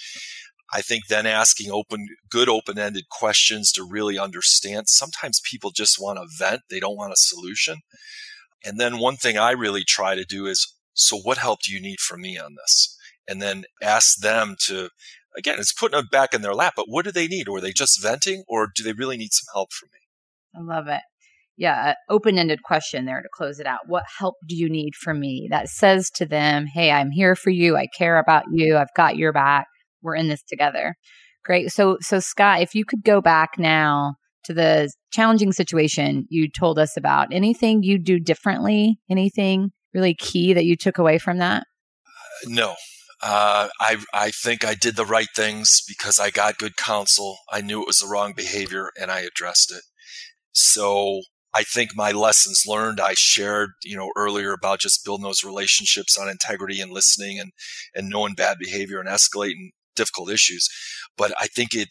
I 0.73 0.83
think 0.83 1.05
then 1.09 1.27
asking 1.27 1.73
open, 1.73 2.07
good 2.31 2.49
open-ended 2.49 3.09
questions 3.11 3.73
to 3.73 3.85
really 3.89 4.19
understand. 4.19 4.89
Sometimes 4.89 5.41
people 5.51 5.71
just 5.71 6.01
want 6.01 6.19
to 6.19 6.29
vent. 6.39 6.63
They 6.71 6.79
don't 6.79 6.97
want 6.97 7.13
a 7.13 7.17
solution. 7.17 7.79
And 8.65 8.79
then 8.79 8.99
one 8.99 9.17
thing 9.17 9.37
I 9.37 9.51
really 9.51 9.83
try 9.85 10.15
to 10.15 10.25
do 10.25 10.47
is, 10.47 10.77
so 10.93 11.17
what 11.17 11.39
help 11.39 11.61
do 11.63 11.73
you 11.73 11.81
need 11.81 11.99
from 11.99 12.21
me 12.21 12.39
on 12.39 12.55
this? 12.55 12.97
and 13.31 13.41
then 13.41 13.65
ask 13.81 14.19
them 14.21 14.57
to 14.59 14.91
again 15.37 15.59
it's 15.59 15.73
putting 15.73 15.99
it 15.99 16.11
back 16.11 16.35
in 16.35 16.43
their 16.43 16.55
lap 16.55 16.75
but 16.77 16.87
what 16.89 17.05
do 17.05 17.13
they 17.13 17.29
need 17.29 17.49
or 17.49 17.59
are 17.59 17.61
they 17.61 17.73
just 17.73 18.03
venting 18.03 18.43
or 18.49 18.69
do 18.75 18.83
they 18.83 18.93
really 18.93 19.17
need 19.17 19.33
some 19.33 19.47
help 19.55 19.73
from 19.73 19.89
me 19.93 20.01
i 20.61 20.75
love 20.75 20.89
it 20.89 21.03
yeah 21.57 21.95
open-ended 22.09 22.63
question 22.63 23.05
there 23.05 23.23
to 23.23 23.29
close 23.35 23.61
it 23.61 23.67
out. 23.67 23.81
What 23.87 24.05
help 24.19 24.37
do 24.47 24.57
you 24.57 24.69
need 24.69 24.95
from 24.95 25.21
me 25.21 25.49
that 25.51 25.69
says 25.69 26.11
to 26.17 26.27
them 26.27 26.67
hey 26.67 26.91
i'm 26.91 27.11
here 27.11 27.35
for 27.35 27.51
you. 27.51 27.77
I 27.77 27.87
care 27.97 28.19
about 28.19 28.45
you. 28.53 28.77
I've 28.77 28.95
got 28.97 29.17
your 29.17 29.33
back. 29.33 29.67
We're 30.03 30.17
in 30.17 30.29
this 30.29 30.43
together. 30.43 30.95
Great. 31.45 31.73
So 31.73 31.99
so 32.01 32.21
scott 32.21 32.63
if 32.63 32.75
you 32.75 32.85
could 32.85 33.05
go 33.05 33.21
back 33.21 33.51
now 33.59 34.15
to 34.45 34.55
the 34.55 34.91
challenging 35.13 35.53
situation 35.53 36.27
you 36.31 36.49
told 36.51 36.79
us 36.79 36.97
about 36.97 37.29
anything 37.33 37.83
you 37.83 37.99
do 37.99 38.19
differently? 38.19 38.99
Anything 39.11 39.71
really 39.95 40.15
key 40.15 40.53
that 40.53 40.65
you 40.65 40.77
took 40.77 40.99
away 40.99 41.19
from 41.19 41.39
that? 41.39 41.65
No. 42.47 42.75
Uh, 43.23 43.69
I, 43.81 43.99
I 44.15 44.31
think 44.31 44.65
I 44.65 44.75
did 44.75 44.97
the 44.97 45.05
right 45.05 45.29
things 45.37 45.83
because 45.87 46.19
I 46.19 46.31
got 46.31 46.59
good 46.59 46.77
counsel. 46.77 47.37
I 47.53 47.61
knew 47.61 47.83
it 47.83 47.87
was 47.87 47.99
the 47.99 48.09
wrong 48.09 48.33
behavior 48.35 48.91
and 48.99 49.11
I 49.11 49.21
addressed 49.21 49.71
it. 49.73 49.83
So 50.53 51.21
I 51.53 51.65
think 51.65 51.91
my 51.95 52.13
lessons 52.13 52.65
learned 52.67 53.01
I 53.01 53.15
shared, 53.17 53.71
you 53.83 53.97
know, 53.97 54.11
earlier 54.17 54.53
about 54.53 54.81
just 54.81 55.05
building 55.05 55.25
those 55.25 55.43
relationships 55.43 56.17
on 56.17 56.29
integrity 56.29 56.81
and 56.81 56.93
listening 56.93 57.41
and, 57.41 57.53
and 57.95 58.09
knowing 58.09 58.35
bad 58.35 58.59
behavior 58.59 59.01
and 59.01 59.09
escalating 59.09 59.71
difficult 59.97 60.31
issues. 60.31 60.69
But 61.17 61.33
I 61.39 61.47
think 61.47 61.75
it, 61.75 61.89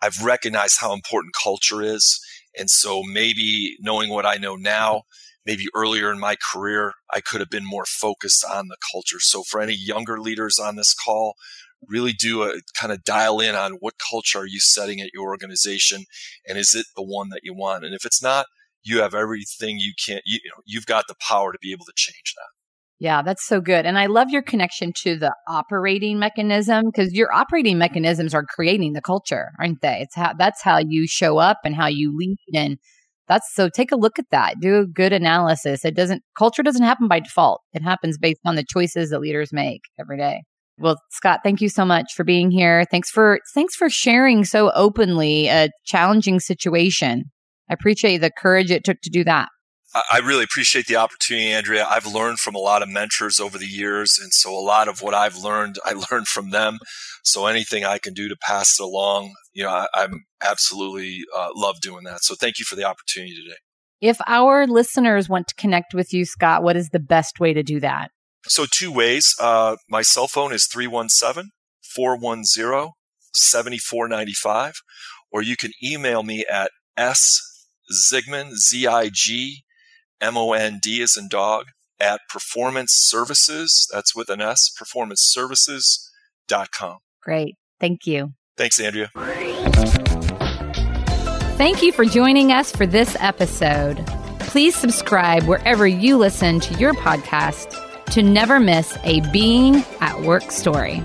I've 0.00 0.22
recognized 0.22 0.78
how 0.80 0.92
important 0.92 1.34
culture 1.40 1.82
is. 1.82 2.20
And 2.56 2.70
so 2.70 3.02
maybe 3.02 3.76
knowing 3.80 4.10
what 4.10 4.26
I 4.26 4.36
know 4.36 4.54
now, 4.54 5.02
maybe 5.44 5.64
earlier 5.74 6.12
in 6.12 6.20
my 6.20 6.36
career, 6.52 6.92
I 7.12 7.20
could 7.20 7.40
have 7.40 7.50
been 7.50 7.66
more 7.66 7.84
focused 7.86 8.44
on 8.44 8.68
the 8.68 8.76
culture. 8.92 9.18
So 9.18 9.42
for 9.42 9.60
any 9.60 9.74
younger 9.74 10.20
leaders 10.20 10.58
on 10.58 10.76
this 10.76 10.94
call, 10.94 11.34
really 11.88 12.12
do 12.12 12.44
a 12.44 12.60
kind 12.78 12.92
of 12.92 13.02
dial 13.02 13.40
in 13.40 13.56
on 13.56 13.72
what 13.80 13.94
culture 14.10 14.38
are 14.38 14.46
you 14.46 14.60
setting 14.60 15.00
at 15.00 15.10
your 15.12 15.24
organization 15.24 16.04
and 16.46 16.56
is 16.56 16.74
it 16.76 16.86
the 16.94 17.02
one 17.02 17.30
that 17.30 17.40
you 17.42 17.54
want? 17.54 17.84
And 17.84 17.92
if 17.92 18.04
it's 18.04 18.22
not, 18.22 18.46
you 18.84 19.00
have 19.00 19.14
everything 19.14 19.78
you 19.78 19.92
can, 20.04 20.20
you, 20.24 20.40
you 20.42 20.50
know, 20.50 20.62
you've 20.64 20.86
got 20.86 21.04
the 21.08 21.14
power 21.20 21.52
to 21.52 21.58
be 21.60 21.72
able 21.72 21.84
to 21.84 21.92
change 21.96 22.34
that. 22.36 22.48
Yeah, 22.98 23.22
that's 23.22 23.44
so 23.44 23.60
good. 23.60 23.84
And 23.84 23.98
I 23.98 24.06
love 24.06 24.30
your 24.30 24.42
connection 24.42 24.92
to 25.02 25.16
the 25.16 25.34
operating 25.48 26.20
mechanism 26.20 26.84
because 26.86 27.12
your 27.12 27.32
operating 27.34 27.76
mechanisms 27.76 28.32
are 28.32 28.44
creating 28.44 28.92
the 28.92 29.00
culture, 29.00 29.50
aren't 29.58 29.80
they? 29.82 29.98
It's 30.02 30.14
how 30.14 30.34
that's 30.34 30.62
how 30.62 30.78
you 30.78 31.08
show 31.08 31.38
up 31.38 31.58
and 31.64 31.74
how 31.74 31.88
you 31.88 32.16
lead 32.16 32.38
and 32.54 32.78
that's 33.28 33.52
so 33.54 33.68
take 33.68 33.90
a 33.90 33.96
look 33.96 34.18
at 34.18 34.30
that. 34.30 34.60
Do 34.60 34.78
a 34.78 34.86
good 34.86 35.12
analysis. 35.12 35.84
It 35.84 35.96
doesn't 35.96 36.22
culture 36.38 36.62
doesn't 36.62 36.84
happen 36.84 37.08
by 37.08 37.18
default. 37.18 37.62
It 37.72 37.82
happens 37.82 38.18
based 38.18 38.40
on 38.44 38.54
the 38.54 38.64
choices 38.64 39.10
that 39.10 39.20
leaders 39.20 39.52
make 39.52 39.82
every 39.98 40.16
day. 40.16 40.42
Well, 40.78 41.00
Scott, 41.10 41.40
thank 41.42 41.60
you 41.60 41.68
so 41.68 41.84
much 41.84 42.12
for 42.14 42.22
being 42.24 42.50
here. 42.50 42.84
Thanks 42.90 43.10
for 43.10 43.40
thanks 43.54 43.74
for 43.74 43.90
sharing 43.90 44.44
so 44.44 44.70
openly 44.76 45.48
a 45.48 45.70
challenging 45.84 46.40
situation. 46.40 47.24
I 47.72 47.74
appreciate 47.74 48.18
the 48.18 48.30
courage 48.30 48.70
it 48.70 48.84
took 48.84 49.00
to 49.00 49.08
do 49.08 49.24
that. 49.24 49.48
I 49.94 50.18
really 50.18 50.44
appreciate 50.44 50.86
the 50.86 50.96
opportunity, 50.96 51.48
Andrea. 51.48 51.86
I've 51.88 52.06
learned 52.06 52.38
from 52.38 52.54
a 52.54 52.58
lot 52.58 52.82
of 52.82 52.90
mentors 52.90 53.40
over 53.40 53.56
the 53.56 53.66
years. 53.66 54.18
And 54.20 54.32
so 54.32 54.52
a 54.52 54.60
lot 54.60 54.88
of 54.88 55.00
what 55.00 55.14
I've 55.14 55.38
learned, 55.38 55.76
I 55.84 55.92
learned 56.12 56.28
from 56.28 56.50
them. 56.50 56.78
So 57.24 57.46
anything 57.46 57.84
I 57.84 57.96
can 57.96 58.12
do 58.12 58.28
to 58.28 58.36
pass 58.36 58.78
it 58.78 58.82
along, 58.82 59.32
you 59.54 59.64
know, 59.64 59.70
I, 59.70 59.86
am 60.04 60.24
absolutely 60.42 61.20
uh, 61.34 61.48
love 61.54 61.80
doing 61.80 62.04
that. 62.04 62.24
So 62.24 62.34
thank 62.34 62.58
you 62.58 62.66
for 62.66 62.76
the 62.76 62.84
opportunity 62.84 63.34
today. 63.34 63.56
If 64.02 64.18
our 64.26 64.66
listeners 64.66 65.30
want 65.30 65.48
to 65.48 65.54
connect 65.54 65.94
with 65.94 66.12
you, 66.12 66.26
Scott, 66.26 66.62
what 66.62 66.76
is 66.76 66.90
the 66.90 67.00
best 67.00 67.40
way 67.40 67.54
to 67.54 67.62
do 67.62 67.80
that? 67.80 68.10
So 68.48 68.66
two 68.70 68.92
ways. 68.92 69.34
Uh, 69.40 69.76
my 69.88 70.02
cell 70.02 70.28
phone 70.28 70.52
is 70.52 70.66
317 70.70 71.52
410 71.94 72.90
7495, 73.34 74.74
or 75.30 75.40
you 75.40 75.56
can 75.56 75.70
email 75.82 76.22
me 76.22 76.44
at 76.50 76.70
s 76.98 77.51
Zigmond, 77.92 78.56
Z 78.56 78.86
I 78.86 79.10
G 79.12 79.64
M 80.20 80.36
O 80.36 80.52
N 80.52 80.78
D 80.82 81.00
is 81.00 81.16
in 81.16 81.28
dog, 81.28 81.66
at 82.00 82.20
performance 82.28 82.92
services, 82.94 83.88
that's 83.92 84.14
with 84.14 84.28
an 84.28 84.40
S, 84.40 84.70
performanceservices.com. 84.80 86.98
Great. 87.22 87.56
Thank 87.80 88.06
you. 88.06 88.34
Thanks, 88.56 88.80
Andrea. 88.80 89.10
Thank 91.56 91.82
you 91.82 91.92
for 91.92 92.04
joining 92.04 92.50
us 92.50 92.72
for 92.72 92.86
this 92.86 93.16
episode. 93.20 94.04
Please 94.40 94.74
subscribe 94.74 95.44
wherever 95.44 95.86
you 95.86 96.18
listen 96.18 96.58
to 96.60 96.74
your 96.74 96.92
podcast 96.94 97.78
to 98.06 98.22
never 98.22 98.60
miss 98.60 98.98
a 99.04 99.20
Being 99.30 99.84
at 100.00 100.20
Work 100.22 100.50
story. 100.50 101.02